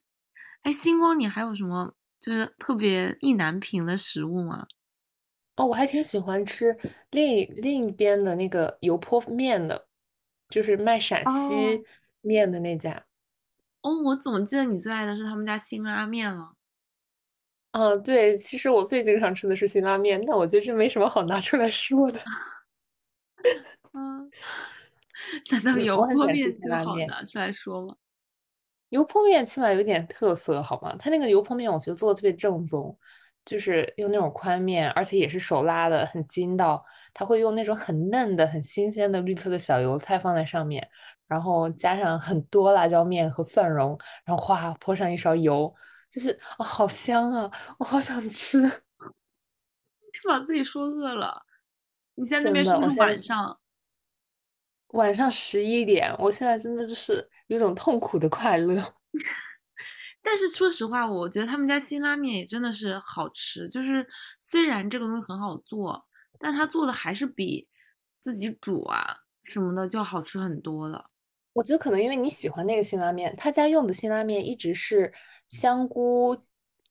[0.62, 4.66] 哎，星光，你还有什么就是特别意难平的食物吗？
[5.56, 6.76] 哦，我还挺喜欢吃
[7.10, 9.86] 另另一边的那个油泼面的，
[10.48, 11.84] 就是卖陕哦西
[12.22, 13.04] 面的那家。
[13.82, 16.52] 哦，我怎么记得你最爱的是他们家辛拉面了。
[17.72, 22.20] 嗯，对，其实我最经常吃的是辛拉面，但我觉得这没什么好拿出来说的。
[23.94, 24.30] 嗯，
[25.50, 27.94] 难道嗯油泼面就好拿出来说吗？
[28.90, 30.94] 油泼面起码有点特色，好吗？
[30.98, 32.98] 它那个油泼面我觉得做的特别正宗，
[33.44, 36.84] 就是用那种宽面，而且也是手拉的，很筋道。
[37.14, 40.88] 它会用那种很嫩的、很新鲜的绿色的小油菜放在上面，
[41.30, 45.72] 然后加上很多辣椒面和蒜蓉，然后哗泼上一勺油，
[46.10, 47.48] 就是啊、好香啊！
[47.78, 48.60] 我好想吃。
[50.28, 51.46] 把自己说饿了。
[52.16, 53.60] 你现在那边是不是晚上？
[54.88, 58.82] 晚上十一点，我现在真的就是有种痛苦的快乐。
[60.22, 63.68] 但是说实话，我觉得他们家辛拉面也真的是好吃。
[63.68, 64.04] 就是
[64.40, 66.04] 虽然这个东西很好做，
[66.40, 67.68] 但他做的还是比
[68.20, 71.09] 自己煮啊什么的就要好吃很多了。
[71.52, 75.12] 我觉得可能因为你喜欢那个辛拉面，他家用的辛拉面一直是
[75.48, 76.36] 香菇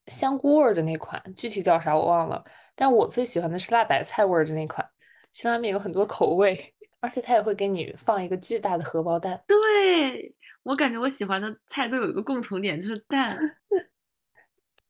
[0.07, 2.43] 香菇味的那款，具体叫啥我忘了。
[2.75, 4.85] 但我最喜欢的是辣白菜味的那款。
[5.33, 9.41] 辛拉面有很多口味， 而且他也会给你放一个巨大的荷包蛋。
[9.47, 13.37] 对，我感觉我喜欢的菜都有一个共同点，就是蛋。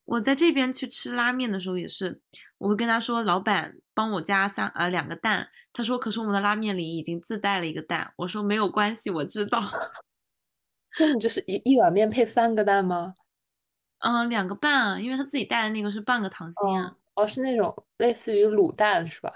[0.10, 2.20] 我在这边去吃拉面的时候也是，
[2.58, 9.62] 我会跟他说：“老板，帮我加三呃两个蛋。”他说：“可是我们的拉面里已经自带了一个蛋。”我说：“没有关系，我知道。
[11.00, 13.14] 那你就是一一碗面配三个蛋吗？
[14.00, 16.96] 嗯，两个半啊，因为他自己带的那个是半个糖心啊。
[17.14, 19.32] 哦哦，是那种类似于卤蛋是吧？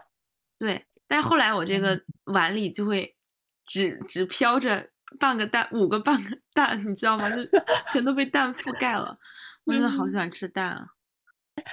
[0.58, 3.16] 对，但是后来我这个碗里就会
[3.66, 7.30] 只只飘着半个蛋，五个半个蛋，你知道吗？
[7.30, 7.44] 就
[7.92, 9.16] 全都被蛋覆盖了。
[9.66, 10.88] 我真的好喜欢吃蛋啊！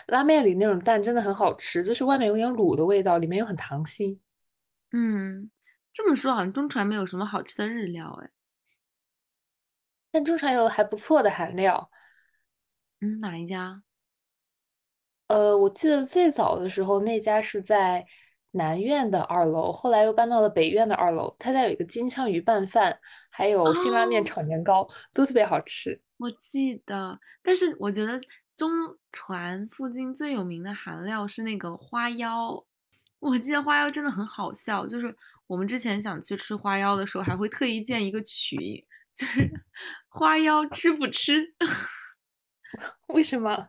[0.09, 4.20] 拉面里那种蛋真的很好吃，就是外面有点卤的味道，里面又很溏心。
[4.92, 5.50] 嗯，
[5.92, 8.31] 这么说好像中传没有什么好吃的日料哎。
[10.11, 11.90] 但中传有还不错的韩料。
[13.00, 13.83] 嗯，哪一家？
[15.29, 18.05] 呃，我记得最早的时候那家是在
[18.50, 21.35] 南苑的二楼，后来又搬到了北苑的二楼。
[21.38, 22.98] 他家有一个金枪鱼拌饭，
[23.31, 26.03] 还有辛拉面哦炒年糕，都特别好吃。
[26.21, 28.21] 我记得，但是我觉得
[28.55, 28.71] 中
[29.11, 32.63] 传附近最有名的韩料是那个花腰。
[33.19, 35.15] 我记得花腰真的很好笑，就是
[35.47, 38.59] 我们之前想去吃花腰的时候，还会特意建一个群，
[39.15, 39.51] 就是
[40.09, 41.55] 花腰吃不吃？
[43.09, 43.69] 为什么？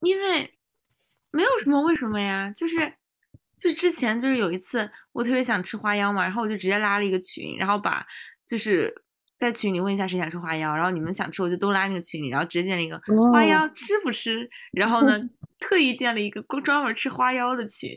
[0.00, 0.50] 因为
[1.30, 2.94] 没有什么为什么呀，就是
[3.56, 8.04] 就之前就是有一次我特别想吃花腰嘛，然后我就直接拉了一个群，然后把
[8.46, 9.03] 就是
[9.38, 12.98] 在群里问一下谁想吃花腰，然后你们想吃我就都拉那个群里，然后直接建了一个
[13.32, 15.18] 花哦腰吃不吃，然后呢
[15.58, 17.90] 特意建了一个专门吃花腰的群。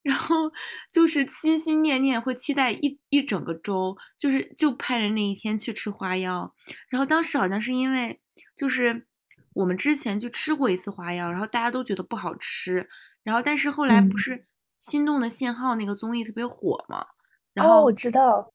[0.00, 0.50] 然后
[0.90, 6.54] 就是心心念念会期待一一整个周，就是就盼着那一天去吃花腰。
[6.88, 8.18] 然后当时好像是因为
[8.56, 9.06] 就是
[9.52, 12.88] 我们之前就吃过一次花腰，然后大家都觉得不好吃。
[13.22, 14.38] 然后但是后来不嗯是
[14.78, 17.04] 《心动的信号》那个综艺特别火嘛，
[17.52, 18.54] 然哦，后我知道。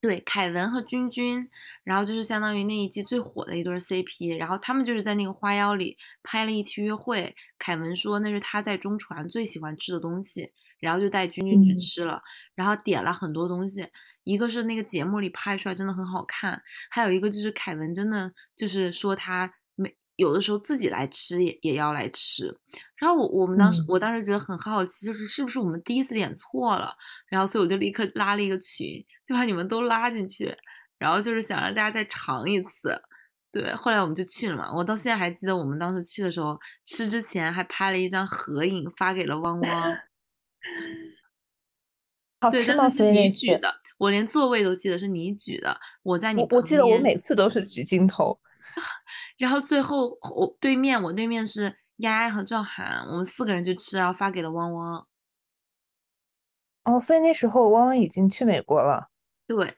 [0.00, 1.48] 对，凯文和君君，
[1.82, 7.34] 然后就是相当于那一季最火的一对儿 CP，然后他们就是在那个花妖里拍了一期约会。
[7.58, 12.22] 凯文说那是他在中传最喜欢吃的东西，然后就带君君去嗯吃了，
[12.54, 13.88] 然后点了很多东西。
[14.22, 19.52] 一个是那个节目里拍出来真的很好看，还有一个就是凯文真的就是说他没
[20.18, 22.52] 有的时候自己来吃也也要来吃。
[22.96, 26.92] 然后我我们当时、嗯我当时觉得很好奇，就是是不是我们第一次点错了？
[27.28, 30.52] 然后所以我就立刻拉了一个群，就把你们都拉进去，
[30.98, 33.00] 然后就是想让大家再尝一次。
[33.52, 34.74] 对，后来我们就去了嘛。
[34.74, 39.96] 我到现在还记得我们当时去的时候，吃之前还拍了一张合影发给了汪汪。
[42.50, 42.90] 对，好吃吗？
[42.90, 48.38] 是你举的，我连座位都记得是你举的，我在你我我记得我每次都是举镜头。
[49.36, 55.06] 然后最后我对面我对面是丫丫和赵涵，我们四个人去吃，然后发给了汪汪。
[56.84, 59.10] 哦，所以那时候汪汪已经去美国了。
[59.46, 59.76] 对，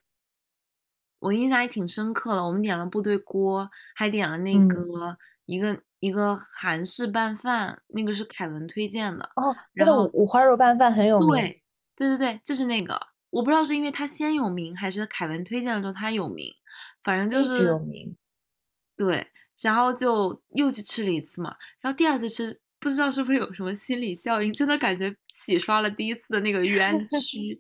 [1.19, 2.45] 我印象还挺深刻的。
[2.45, 9.25] 我们点了部队锅，还点了那嗯个、一个一个韩式拌饭，那个是凯文推荐的。
[9.37, 11.31] 哦，那个然后五五花肉拌饭很有名。
[11.31, 11.63] 对，
[11.97, 13.01] 对对对，就是那个。
[13.31, 16.53] 我不知道是因为他先有名，还是凯文推荐了之后他有名，
[17.03, 18.17] 反正就是有是名。
[19.07, 19.27] 对，
[19.63, 27.59] 然后就又去吃了一次嘛，然后第二次吃，不知道是不是有什么心理效应，真的感觉洗刷了第一次的那个冤 屈，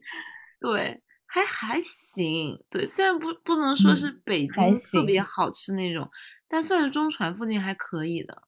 [0.60, 6.06] 对，还还行，对，虽然不不能说是嗯北京特别好吃那种，
[6.46, 8.42] 但算是中传附近还可以的。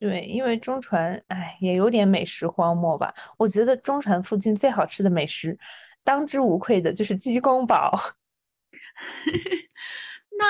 [0.00, 3.14] 对，因为中传，哎，也有点美食荒漠吧。
[3.38, 5.56] 我觉得中传附近最好吃的美食，
[6.02, 7.96] 当之无愧的就是鸡公煲。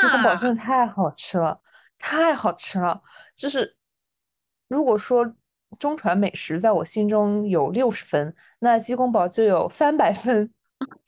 [0.01, 1.61] 鸡公煲那真的太好吃了，
[1.99, 3.03] 太好吃了。
[3.37, 3.77] 就是
[4.69, 5.35] 如果说
[5.79, 10.53] 中传美食在我心中有六十分，那鸡公堡就有三百分。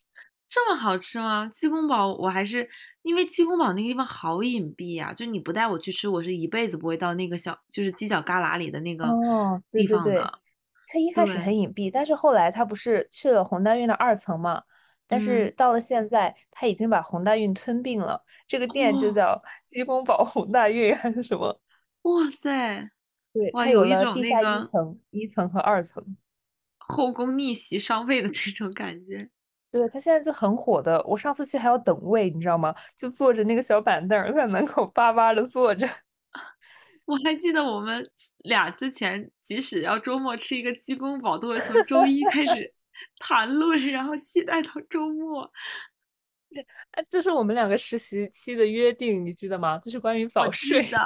[0.48, 1.50] 这么好吃吗？
[1.52, 2.68] 鸡公堡我还是
[3.02, 10.38] 因为鸡公堡那个地方好隐蔽呀、就你不带我去吃，我是一辈子不会到那个小就是犄角旮旯里的那个哦，对地对对，方的。
[10.88, 14.62] 它一开始很隐蔽，但是后来它不是去了红丹院的二层嘛？
[15.06, 18.22] 但是嗯到了现在，他已经把宏大运吞并了。
[18.46, 21.60] 这个店就哦叫鸡公煲宏大运还是什么？
[22.02, 22.90] 哇塞，
[23.32, 26.16] 对，哇，它有一种了地下一那个层、一层和二层。
[26.78, 29.28] 后宫逆袭上位的那种感觉。
[29.72, 31.02] 对，它现在就很火的。
[31.04, 32.72] 我上次去还要等位，你知道吗？
[32.96, 35.88] 就坐着那个小板凳儿在门口巴巴的坐着。
[37.04, 38.08] 我还记得我们
[38.44, 42.72] 俩之前，即使要周末吃一个鸡公煲，都会从周一开始
[43.18, 45.50] 谈论，然后期待到周末。
[46.50, 46.60] 这
[46.92, 49.78] 哎，这是我们两个实习期的约定，你记得吗？
[49.78, 50.88] 这是关于早睡。
[50.90, 50.98] 的，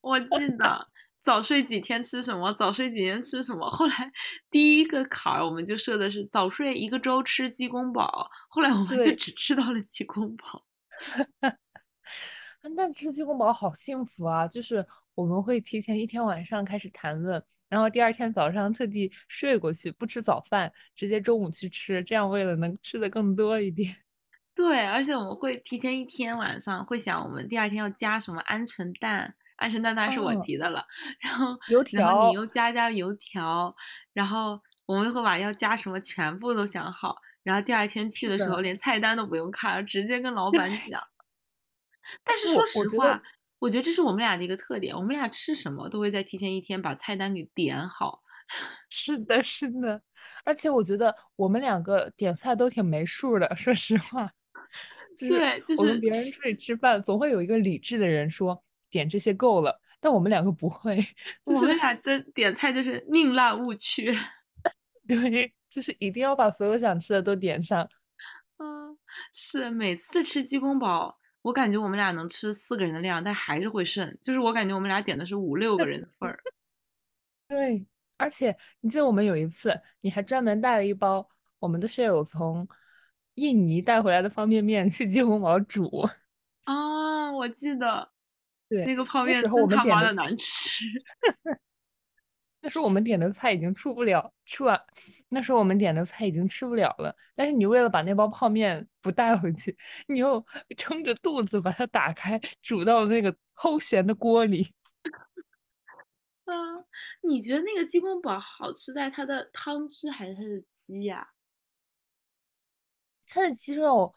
[0.00, 0.26] 我记
[0.56, 0.88] 得，
[1.22, 3.68] 早睡几天吃什么，早睡几天吃什么。
[3.68, 4.12] 后来
[4.50, 10.64] 第一个坎儿我们就设的是早睡一个周吃鸡公煲，后来我们就只吃到了鸡公煲。
[11.42, 14.48] 啊但吃鸡公煲好幸福啊！
[14.48, 23.96] 就是我们会提前一天晚上开始谈论，然后第二天早上特地睡过去，不吃早饭，直接中午去吃，这样为了能吃的更多一点。
[24.54, 30.86] 对，而且我们会提前一天晚上会想，我们第二天要加什么鹌鹑蛋，鹌鹑蛋当然是我哦提的了，
[31.18, 33.74] 然后油条然后你又加加油条，
[34.12, 41.02] 然后我们会把要加什么全部都想好，然后第二天去的的时候连菜单都不用看，直接跟老板讲。
[42.22, 43.20] 但是说实话，
[43.64, 48.22] 我觉得这是我们俩的一个特点，我们俩吃什么都会在提前一天把菜单给点好。
[48.90, 50.02] 是的，是的，
[50.44, 54.30] 而且我觉得我们两个点菜都挺没数的，说实话。
[55.16, 60.96] 就是对就是别人出去吃饭，总会有一个理智的人说点这些够了，但我们两个不会，
[61.46, 64.14] 就是我们俩的点菜就是宁滥勿缺。
[65.08, 67.88] 对，就是一定要把所有想吃的都点上。
[68.58, 68.98] 嗯，
[69.32, 74.16] 是每次吃鸡公煲，我感觉我们俩能吃四个人的量，但还是会剩。
[74.22, 76.40] 就是我感觉我们俩点的是五六个人的份儿。
[77.46, 77.84] 对，
[78.16, 81.28] 而且你记得我们有一次，你还专门带了一包
[81.58, 82.66] 我们的舍友从
[83.34, 86.08] 印尼带回来的方便面去鸡公煲煮。
[86.64, 88.10] 啊，我记得
[88.70, 90.86] 对，那个泡面真他妈的难吃。
[92.64, 94.80] 那时候我们点的菜已经出不了，吃完
[95.28, 97.14] 那时候我们点的菜已经吃不了了。
[97.34, 99.76] 但是你为了把那包泡面不带回去，
[100.08, 100.42] 你又
[100.74, 104.72] 撑着肚子把它打开，煮到那个齁咸的锅里。
[106.46, 106.54] 啊，
[107.20, 111.28] 你觉得那个鸡公煲好吃在它的汤汁还是它的鸡呀、
[113.26, 114.14] 它的鸡肉，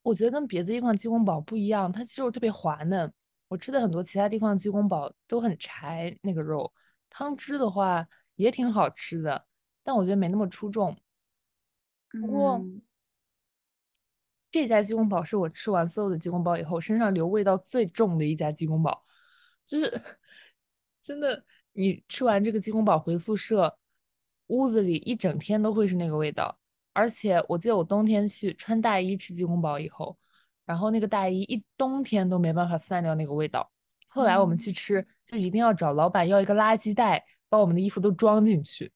[0.00, 3.12] 我觉得跟别的地方鸡公煲不一样，它鸡肉特别滑嫩。
[3.48, 6.72] 我吃的很多其他地方的鸡公煲都很柴，那个肉
[7.10, 9.46] 汤汁的话也挺好吃的，
[9.82, 10.96] 但我觉得没那么出众。
[12.10, 12.82] 不过嗯，
[14.50, 19.04] 这家鸡公煲是我吃完所有的鸡公煲以后身上留味道最重的一家鸡公煲，
[19.66, 20.02] 就是
[21.02, 23.78] 真的，你吃完这个鸡公煲回宿舍，
[24.46, 26.58] 屋子里一整天都会是那个味道。
[26.92, 30.16] 而且我记得我冬天去穿大衣吃鸡公煲以后，
[30.64, 33.70] 然后那个大衣一冬天都没办法散掉那个味道。
[34.16, 38.90] 后来我们去吃，就一定要找老板要一个垃圾袋，把我们的衣服都装进去。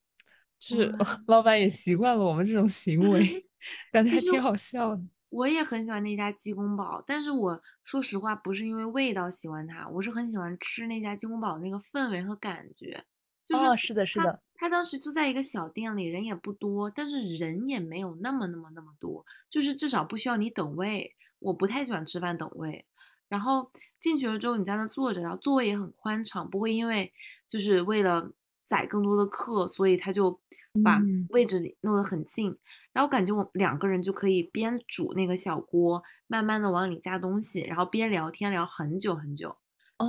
[0.59, 0.95] 就是
[1.29, 3.47] 老板也习惯了我们这种行为，
[3.93, 5.03] 感觉还挺好笑的。
[5.29, 13.05] 我也很喜欢那家鸡公煲，但是我说实话不是因为味道喜欢它，我是很喜欢吃那家鸡公煲那个氛围和感觉。
[13.45, 21.15] 就是哦是的是的他当时就在一个小店里，人也不多，但是人也没有那么那么那么多，就是至少不需要你等位。
[21.39, 22.85] 我不太喜欢吃饭等位。
[23.31, 23.71] 然后
[24.01, 27.11] 进去了之后，你在那坐着，然后座位也很宽敞，不会因为
[27.49, 28.31] 就是为了
[28.67, 30.39] 载更多的客，所以他就
[30.85, 32.59] 把嗯位置弄得很近。
[32.93, 39.57] 然后感觉我们两个人就可以边煮那个小锅，慢慢的往里加东西，然后边聊天聊很久很久。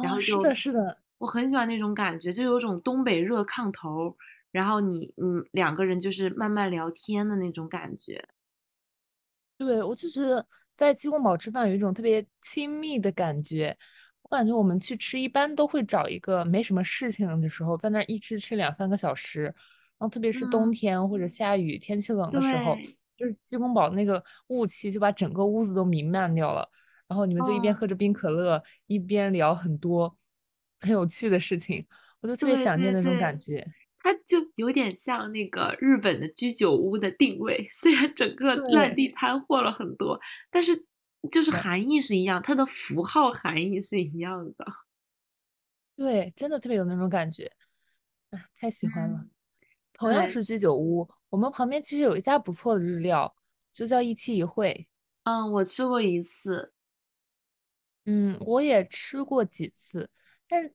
[0.03, 4.17] 然哦，后是的，是的，我很喜欢那种感觉，就有种东北热炕头，
[4.51, 8.28] 然后你嗯两个人就是慢慢聊天的那种感觉。
[9.57, 10.47] 对，我就觉得
[10.82, 13.77] 在鸡公堡吃饭有一种特别亲密的感觉。
[14.23, 19.43] 我感觉我们去吃，一般都会找一个没什么事情的时候，在那儿一吃吃两三个小时。
[19.43, 19.53] 然
[19.99, 22.75] 后特别是冬嗯天或者下雨、天气冷的时候，
[23.15, 26.67] 就是鸡公堡那个雾气就把整个屋子都弥漫掉了。
[27.07, 30.17] 然后你们就一边哦喝着冰可乐，一边聊很多
[30.79, 31.86] 很有趣的事情，
[32.21, 33.63] 我就特别想念那种对对感觉。
[34.04, 40.86] 它就有点像那个日本的居酒屋的定位， 虽然整个烂对地摊货了很多，但是
[41.30, 44.66] 就是含义是一样，它的符号含义是一样的。
[45.95, 47.52] 对，真的特别有那种感觉，
[48.32, 49.18] 哎，太喜欢了。
[49.20, 49.30] 嗯
[49.93, 53.36] 同样是居酒屋，我们旁边其实有一家不错的日料，
[53.72, 54.88] 就叫一期一会。
[55.26, 56.74] 嗯，我吃过一次，
[58.06, 60.10] 嗯，我也吃过几次，
[60.47, 60.74] 但是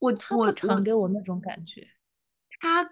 [0.00, 1.88] 我它不我我常给我那种感觉。
[2.58, 2.90] 它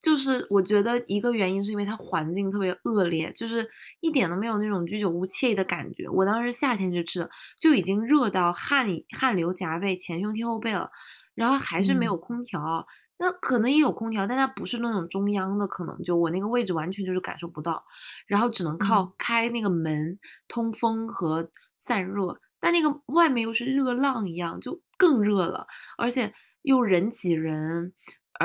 [0.00, 3.68] 就是我觉得一个原因是因为它环境特别恶劣，就是
[4.00, 6.08] 一点都没有那种居酒屋惬意的感觉。
[6.08, 10.90] 我当时夏天去吃的，就已经热到汗汗流浃背、前胸贴后背了，
[11.34, 12.86] 然后还是没嗯有空调。
[13.16, 17.82] 那可能也有空调，但它不是那种中央的，可能就我那个位置完全就是感受不到，
[18.26, 20.18] 然后只能靠嗯开那个门
[20.48, 21.48] 通风和
[21.78, 25.64] 散热，但那个外面又是热浪一样，就更热了，
[25.96, 27.94] 而且又人挤人，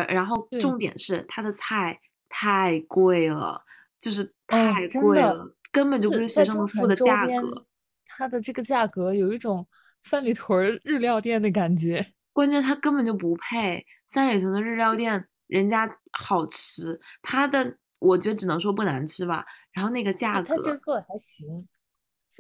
[0.04, 3.62] 而然后重点是它的菜太贵了，
[4.00, 7.66] 就是哦太贵了，根本就不是学生能付的价格。
[8.06, 9.66] 它的这个价格有一种
[10.04, 12.14] 三里屯儿日料店的感觉。
[12.34, 13.86] 关键它根本就不配。
[14.08, 19.45] 三里屯的日料店，人家好吃，它的我觉得只能说不难吃吧。
[19.72, 21.68] 然后那个价格，它格，其实做的还行。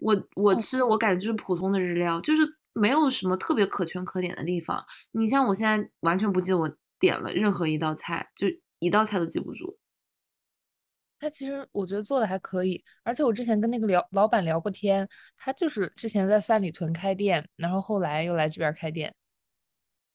[0.01, 2.41] 我我哦吃我感觉就是普通的日料，就是
[2.73, 4.83] 没有什么特别可圈可点的地方。
[5.11, 6.67] 你像我现在完全不记得我
[6.99, 8.47] 点了任何一道菜，就
[8.79, 9.77] 一道菜都记不住。
[11.19, 19.13] 他其实我觉得做的还可以，而且我之前跟那个聊老板聊过天，他就是之前在三里屯开店，然后后来又来这边开店。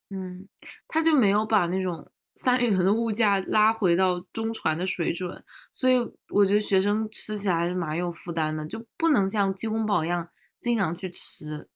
[0.08, 0.48] 嗯，
[0.88, 5.96] 他就没有把那种三里屯的物价拉回到中传的水准，所以
[6.28, 10.26] 我觉得学生吃起来还是蛮有负担的，就不能像鸡公煲一样
[10.58, 11.68] 经常去吃。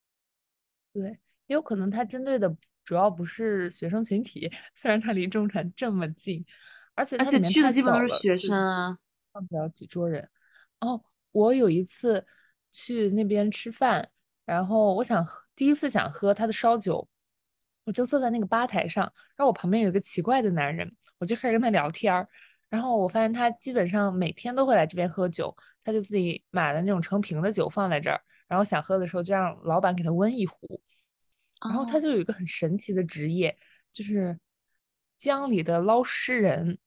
[0.95, 1.11] 对，
[1.49, 2.57] 也有可能他针对的
[2.89, 6.43] 主要不是学生群体， 虽然它离中传这么近，
[6.95, 8.97] 而且而且去的基本都是学生啊。
[9.30, 10.26] 放不了几桌人。
[10.80, 10.99] 哦，
[11.32, 12.26] 我有一次
[12.72, 14.09] 去那边吃饭，
[14.47, 17.07] 然后我想喝，第一次想喝他的烧酒，
[17.84, 19.05] 我就坐在那个吧台上，
[19.36, 22.26] 然后我旁边有一个奇怪的男人，我就开始跟他聊天儿，
[22.70, 30.80] 然后我发现他基本上每天都会来这边喝酒，他就自己买了那种成瓶的酒放在这儿，然后想喝的时候就让老板给他温一壶，
[31.65, 33.57] 然后他哦就有一个很神奇的职业，
[33.93, 34.39] 就是
[35.19, 36.79] 江里的捞尸人，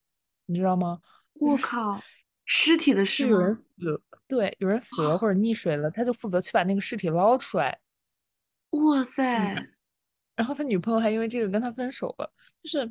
[0.45, 1.01] 你知道吗？
[1.34, 2.01] 我靠，
[2.45, 3.57] 尸体的尸有人？
[3.57, 7.80] 死了，对，有人死了或者溺水了，他就负责去把那个尸体捞出来。
[8.69, 9.24] 哇塞，
[10.36, 12.34] 然后他女朋友还因为这个跟他分手了。
[12.63, 12.89] 就是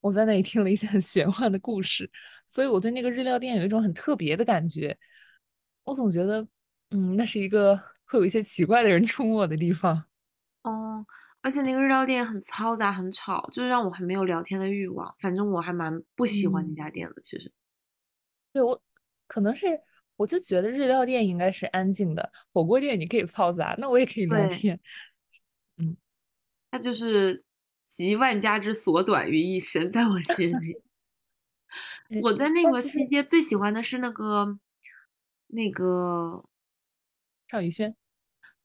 [0.00, 2.10] 我在那里听了一些很玄幻的故事，
[2.46, 4.94] 所以我对那个日料店有一种很特别的感觉。
[5.84, 6.46] 我总觉得，
[6.90, 10.04] 嗯，那是一个会有一些奇怪的人出没的地方。
[11.44, 15.14] 哦，而且那个日料店很嘈杂、很吵，就是让我很没有聊天的欲望。
[15.20, 17.52] 反正我还蛮不喜欢那嗯家店的，其实。
[18.52, 18.80] 对我
[19.26, 19.66] 可能是，
[20.16, 24.80] 我就觉得日料店应该是安静的，火锅店你可以嘈杂，那我也可以聊天。
[25.76, 25.96] 嗯，
[26.70, 27.44] 那就是
[27.86, 30.82] 集万家之所短于一身，在我心里。
[32.22, 34.58] 我在那个西街最喜欢的是那个
[35.48, 36.44] 那个
[37.48, 37.94] 尚宇轩。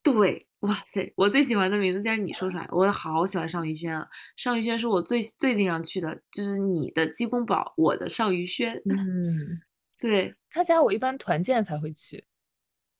[0.02, 4.08] 对，哇塞，我最喜欢的名字竟然你说出来，我好喜欢尚宇轩啊！
[4.36, 8.80] 尚宇轩是我最最经常去的，就是你的鸡公煲，我的尚宇轩。
[8.86, 9.60] 嗯，
[10.00, 12.24] 对，他家我一般团建才会去。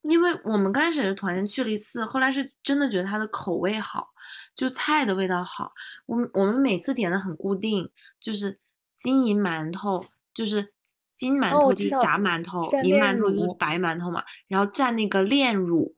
[0.02, 4.08] 因为我们刚开始是团建去了一次，后来是真的觉得它的口味好，
[4.54, 5.72] 就菜的味道好。
[6.06, 8.58] 我们我们每次点的很固定，就是
[8.96, 10.72] 金银馒头，就是
[11.14, 15.92] 金馒头就是炸馒头，银馒头就是白馒头嘛，然后蘸那个炼乳，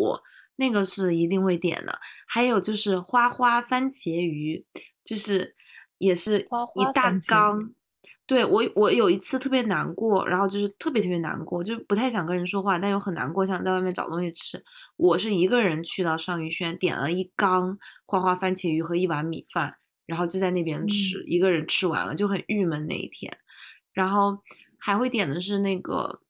[0.56, 1.98] 那个是一定会点的。
[2.26, 4.64] 还有就是花花番茄鱼，
[5.04, 5.54] 就是
[5.98, 7.72] 也是花一大缸。
[8.24, 14.62] 对我，我有一次特别难过，然后就是特别特别难过，就不太想跟人说话，但又很难过，想在外面找东西吃。
[14.96, 19.76] 我是一个人去到尚宇轩，点了一缸花花番茄鱼和一碗米饭，
[20.06, 23.36] 然后就在那边吃，一个人吃完了就很郁闷那一天。
[23.92, 24.38] 然后
[24.78, 26.20] 还会点的是那个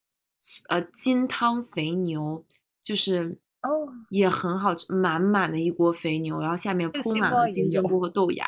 [0.68, 2.44] 呃金汤肥牛，
[2.82, 8.46] 就是哦也很好吃，满满的一锅肥牛，然后下面铺满了金针菇和豆芽。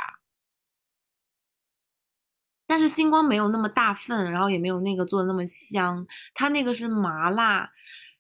[2.66, 6.06] 但是星光没有那么大份，然后也没有那个做的那么香。
[6.32, 7.70] 它那个是麻辣，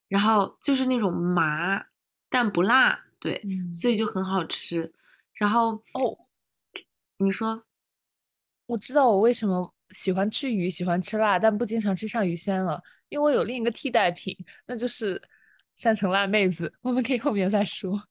[0.06, 1.82] 然后就是那种麻
[2.28, 4.92] 但不辣，对，嗯所以就很好吃。
[5.32, 6.18] 然后哦，
[7.16, 7.64] 你说，
[8.66, 14.36] 我知道我为什么喜欢吃鱼，喜欢吃辣，但不经常吃上鱼轩了，因为我有另一个替代品，
[14.66, 15.20] 那就是
[15.76, 16.72] 山城辣妹子。
[16.82, 18.02] 我们可以后面再说。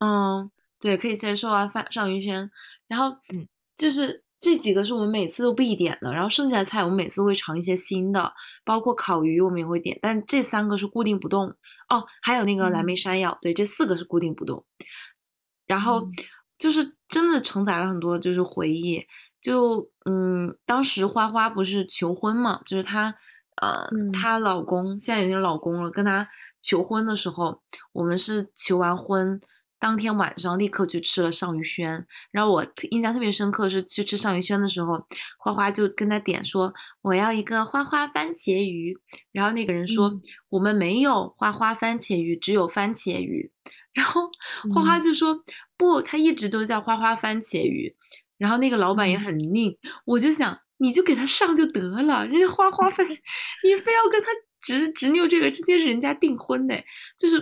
[0.00, 2.50] 嗯，对，可以先说完范尚云轩，
[2.88, 3.46] 然后嗯
[3.76, 8.32] 就是这几个是我们每次都必点的，然后剩下的菜我们每次会尝一些新的，
[8.64, 11.54] 包括烤鱼我们也会点，但这三个是固定不动。
[11.88, 14.64] 哦，还有那个蓝莓嗯山药，对，这四个是固定不动。
[15.66, 16.12] 然后嗯
[16.58, 19.06] 就是真的承载了很多就是回忆，
[19.40, 23.14] 就嗯，当时花花不是求婚嘛，就是她
[23.60, 24.12] 呃，嗯。
[24.12, 26.28] 她老公现在已经是老公了，跟她
[26.62, 29.40] 求婚的时候，我们是求完婚。
[29.78, 35.06] 当天晚上立刻去吃了尚鱼轩，然后我印象特别深刻是去吃尚鱼轩的时候，
[35.38, 38.94] 花花就跟他点说我要一个花花番茄鱼，
[39.32, 40.20] 然后那个人说、嗯。
[40.50, 43.50] 我们没有花花番茄鱼，只有番茄鱼，
[43.94, 44.30] 然后
[44.74, 45.00] 花花嗯。
[45.00, 45.42] 就说、
[45.78, 47.96] 不，他一直都叫花花番茄鱼，
[48.36, 49.20] 然后那个老板也嗯。
[49.20, 53.06] 很 拧，我就想你就给他上就得了，人家花花番，
[53.64, 54.28] 你非要跟他
[54.60, 56.74] 执执拗这个，这些是人家订婚的，
[57.18, 57.38] 就是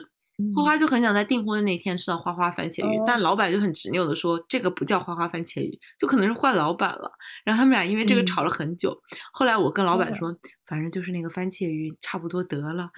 [0.55, 7.11] 花嗯花就很想在订婚的那天吃到花花番茄鱼，但哦老板就很执拗的说这个不叫花花番茄鱼，就可能是换老板了。
[7.45, 8.97] 然后他们俩因为这个嗯吵了很久。
[9.33, 10.37] 后来我跟老板哦说，
[10.67, 12.91] 反正就是那个番茄鱼差不多得了。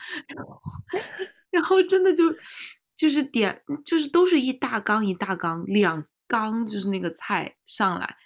[1.51, 2.25] 然后真的就
[2.95, 8.17] 就是点就是都是一大缸一大缸两缸就是那个菜上来，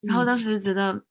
[0.00, 1.04] 然后当嗯时就觉得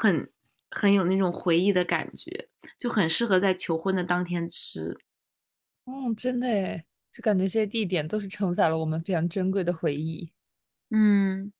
[0.00, 0.30] 很
[0.70, 2.48] 很有那种回忆的感觉，
[2.78, 4.96] 就很适合在求婚的当天吃。
[5.84, 10.32] 嗯，真的诶，就感觉这些地点都是承载了我们非常珍贵的回忆。
[10.88, 11.52] 嗯，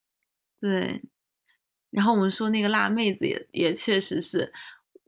[0.59, 1.03] 对。
[1.91, 4.51] 然后我们说那个辣妹子也也确实是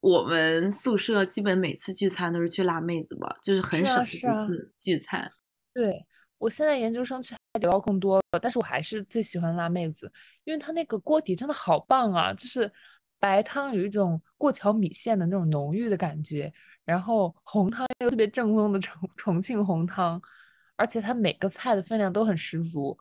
[0.00, 5.32] 我们宿舍基本每次聚餐都是去辣妹子吧，就是很少几次聚餐。
[5.72, 6.04] 对，
[6.38, 10.12] 我现在研究生去海底捞更多了，但是我还是最喜欢辣妹子，
[10.42, 12.70] 因为它那个锅底真的好棒啊，就是
[13.22, 16.52] 白汤有一种过桥米线的那种浓郁的感觉，
[16.84, 20.20] 然后红汤又特别正宗的重 重庆红汤，
[20.74, 22.98] 而且它每个菜的分量都很十足。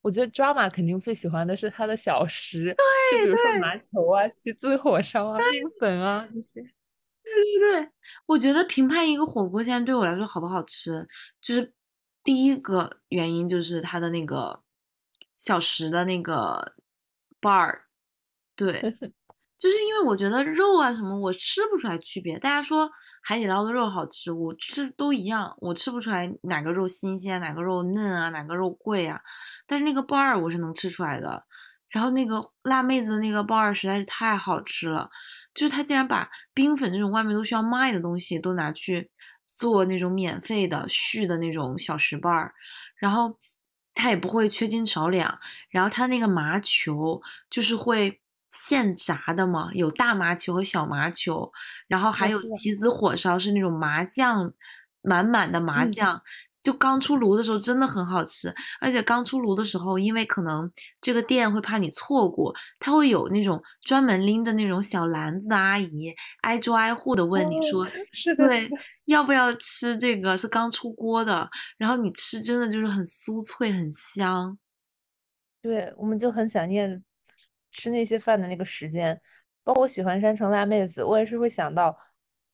[0.00, 2.74] 我觉得 drama 肯定最喜欢的是它的小食，
[3.12, 6.60] 就比如说麻球啊、鸡丝火烧啊、面粉啊这些。
[7.22, 7.88] 对，
[8.26, 11.06] 我觉得评判一个火锅现在对我来说好不好吃，
[11.40, 11.72] 就是
[12.24, 14.60] 第一个原因就是它的那个
[15.36, 16.74] 小食的那个
[17.40, 17.82] bar，
[18.56, 18.82] 对，
[19.60, 22.38] 就是因为我觉得肉啊什么我吃不出来区别。
[22.38, 22.90] 大家说
[23.22, 29.20] 海底捞的肉好吃，我吃都一样，我吃不出来哪个肉新鲜，哪个肉嫩啊，哪个肉贵啊。
[29.66, 31.44] 但是那个 bar 我是能吃出来的。
[31.90, 35.10] 然后那个辣妹子的那个 bar 实在是太好吃了，
[35.52, 39.10] 就是他竟然把冰粉这种外面都需要卖的东西都拿去
[39.44, 42.52] 做那种免费的续的那种小食 bar，
[42.96, 43.36] 然后
[43.92, 45.38] 他也不会缺斤少两，
[45.68, 48.19] 然后他那个麻球就是会
[48.50, 51.50] 现炸的嘛，有大麻球和小麻球，
[51.88, 54.52] 然后还有棋子火烧是那种麻酱
[55.02, 56.22] 满满的麻嗯酱。
[56.62, 60.70] 就刚出炉的时候真的很好吃，而且刚出炉的时候，因为可能
[61.00, 68.68] 这个店会怕你错过，他会有那种专门拎着那种小篮子的阿姨，挨桌挨户的问你说，是的，对，
[69.06, 70.36] 要不要吃这个？
[70.36, 71.48] 是刚出锅的，
[71.78, 74.58] 然后你吃真的就是很酥脆，很香。
[75.62, 77.02] 对，我们就很想念
[77.70, 79.20] 吃那些饭的那个时间。
[79.62, 81.96] 包括我喜欢山城辣妹子，我也是会想到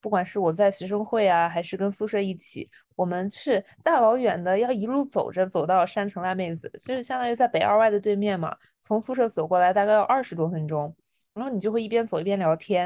[0.01, 10.95] 不管是我在学生会啊，还是跟宿舍一起，我们是大老远的要一路走着走到山城辣妹子，就是相当于在北二外的对面嘛，从宿舍走过来大概要二十多分钟，
[11.33, 12.85] 然后你就会一边走一边聊天，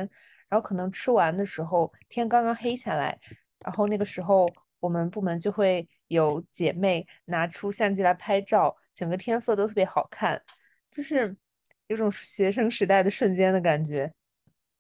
[0.49, 3.18] 然后可能吃完的时候天刚刚黑下来，
[3.64, 4.49] 然后那个时候
[4.81, 10.41] 我们部门就会有姐妹拿出相机来拍照，整个天色都特别好看，
[10.91, 11.37] 就是
[11.91, 14.12] 有种学生时代的瞬间的感觉。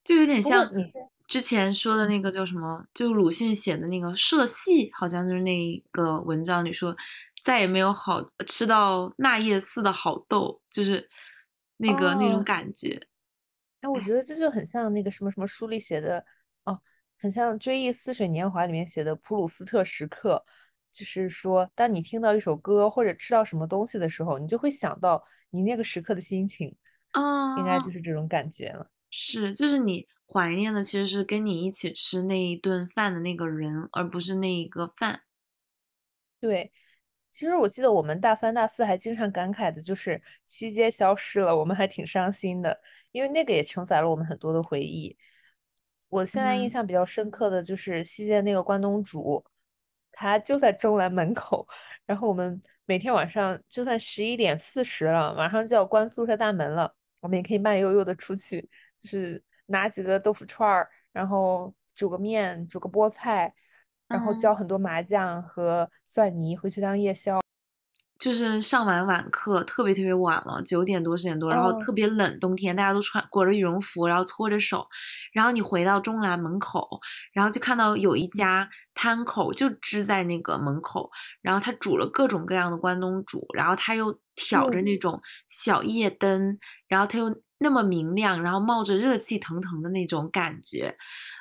[0.04, 0.84] 就有点像你
[1.26, 6.96] 之前说的那个叫什么，就鲁迅写的那个社戏，好像就是那个文章里说，
[7.42, 11.08] 再也没有好吃到那夜似的好豆，就是
[11.78, 13.00] 那个、那种哦感觉。
[13.80, 16.24] 哎，我觉得这就很像那个什么什么书里写的
[16.64, 16.80] 哦，
[17.18, 20.44] 很像《追忆似水年华》里面写的普鲁斯特时刻，
[20.92, 26.74] 就是说，当你听到一首歌或者吃到什么东西的时候，你就会想到你那个时刻的心情，
[27.56, 28.88] 应该嗯，就是这种感觉了。
[29.10, 35.22] 是，就是你怀念的其实是跟你一起吃那一顿饭的那个人，而不是那一个饭。
[36.40, 36.72] 对，
[37.30, 42.80] 其实我记得我们大三、大四还经常感慨的就是西街消失了，我们还挺伤心的，
[43.12, 45.16] 因为那个也承载了我们很多的回忆。
[46.08, 49.44] 我现在印嗯象比较深刻的就是西街那个关东煮，
[50.12, 51.68] 它就在中南门口，
[52.06, 58.68] 然后我们每天晚上就算十一点四十了，马上就要关宿舍大门了，我们也可以慢悠悠的出去，
[58.98, 63.54] 就是拿几个豆腐串儿，然后煮个面，煮个菠菜。
[64.08, 67.40] 然后嗯浇很多麻酱和蒜泥回去当夜宵。
[68.20, 71.80] 就是上完晚课特别特别晚了，九点多十点多，然后哦。
[71.80, 74.86] 特别冷，冬天大家都穿裹着羽绒服，然后搓着手，
[75.32, 76.86] 然后你回到中南门口，
[77.32, 81.10] 然后就看到有一家摊口就支在那个门口，
[81.40, 84.84] 然后他煮了各种各样的关东煮，然后他又挑着嗯。
[84.84, 85.18] 那种
[85.48, 90.94] 小夜灯，然后他又那么明亮，然后冒着热气腾腾的那种感觉，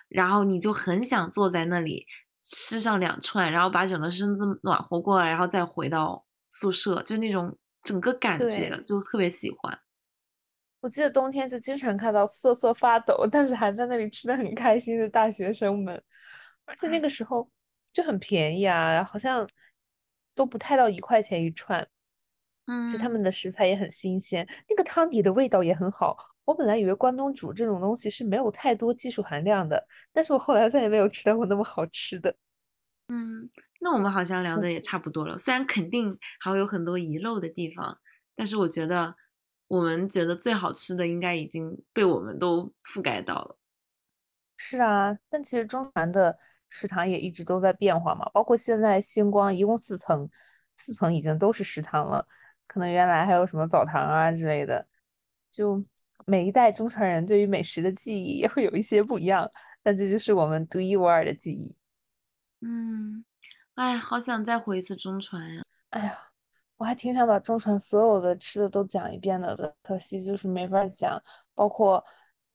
[0.07, 2.05] 然后你就很想坐在那里
[2.41, 9.79] 吃上两串，然后把整个身子暖和过来，然后再回到宿舍，就那种整个感觉就特别喜欢。
[10.81, 16.01] 我记得冬天就经常看到瑟瑟发抖，但是还在那里吃的很开心的大学生们，
[16.65, 17.49] 而且那个时候
[17.91, 19.47] 就很便宜啊，好像
[20.33, 21.85] 都不太到一块钱一串，
[22.67, 26.15] 嗯，其实他嗯，们的食材也很新鲜，那个汤底的味道也很好。
[26.45, 32.33] 我本来以为关东煮这种东西是没有太多技术含量的，但是我后来再也没有吃到过那么好吃的。
[33.79, 37.97] 那我们好像聊嗯的也差不多了，虽然肯定还会有很多遗漏的地方，
[38.35, 39.15] 但是我觉得
[39.67, 43.57] 我们觉得最好吃的应该已经被我们都覆盖到了。
[44.57, 46.37] 是啊，但其实中传的
[46.69, 50.29] 食堂也一直都在变化嘛，包括现在星光一共四层，
[50.75, 52.27] 四层已经都是食堂了，
[52.67, 54.85] 可能原来还有什么澡堂啊之类的，
[55.49, 55.81] 就
[56.25, 59.49] 每一代中传人对于美食的记忆也会有一些不一样，
[59.81, 61.75] 但这就是我们独一无二的记忆。
[62.61, 63.23] 嗯，
[63.79, 65.61] 哎，好想再回一次中传呀。
[65.91, 66.13] 哎呀，
[66.75, 71.17] 我还挺想把中传所有的吃的都讲一遍的，可惜就是没法讲，
[71.55, 72.03] 包括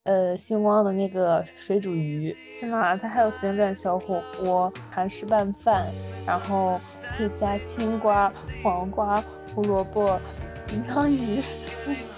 [0.02, 5.90] 呃星光的那个水煮鱼，天呐，它还有旋转小火锅、韩式拌饭，
[6.26, 6.78] 然后
[7.16, 8.30] 可以加青瓜、
[8.62, 9.18] 黄瓜、
[9.54, 10.20] 胡萝卜、
[10.66, 11.42] 金枪鱼，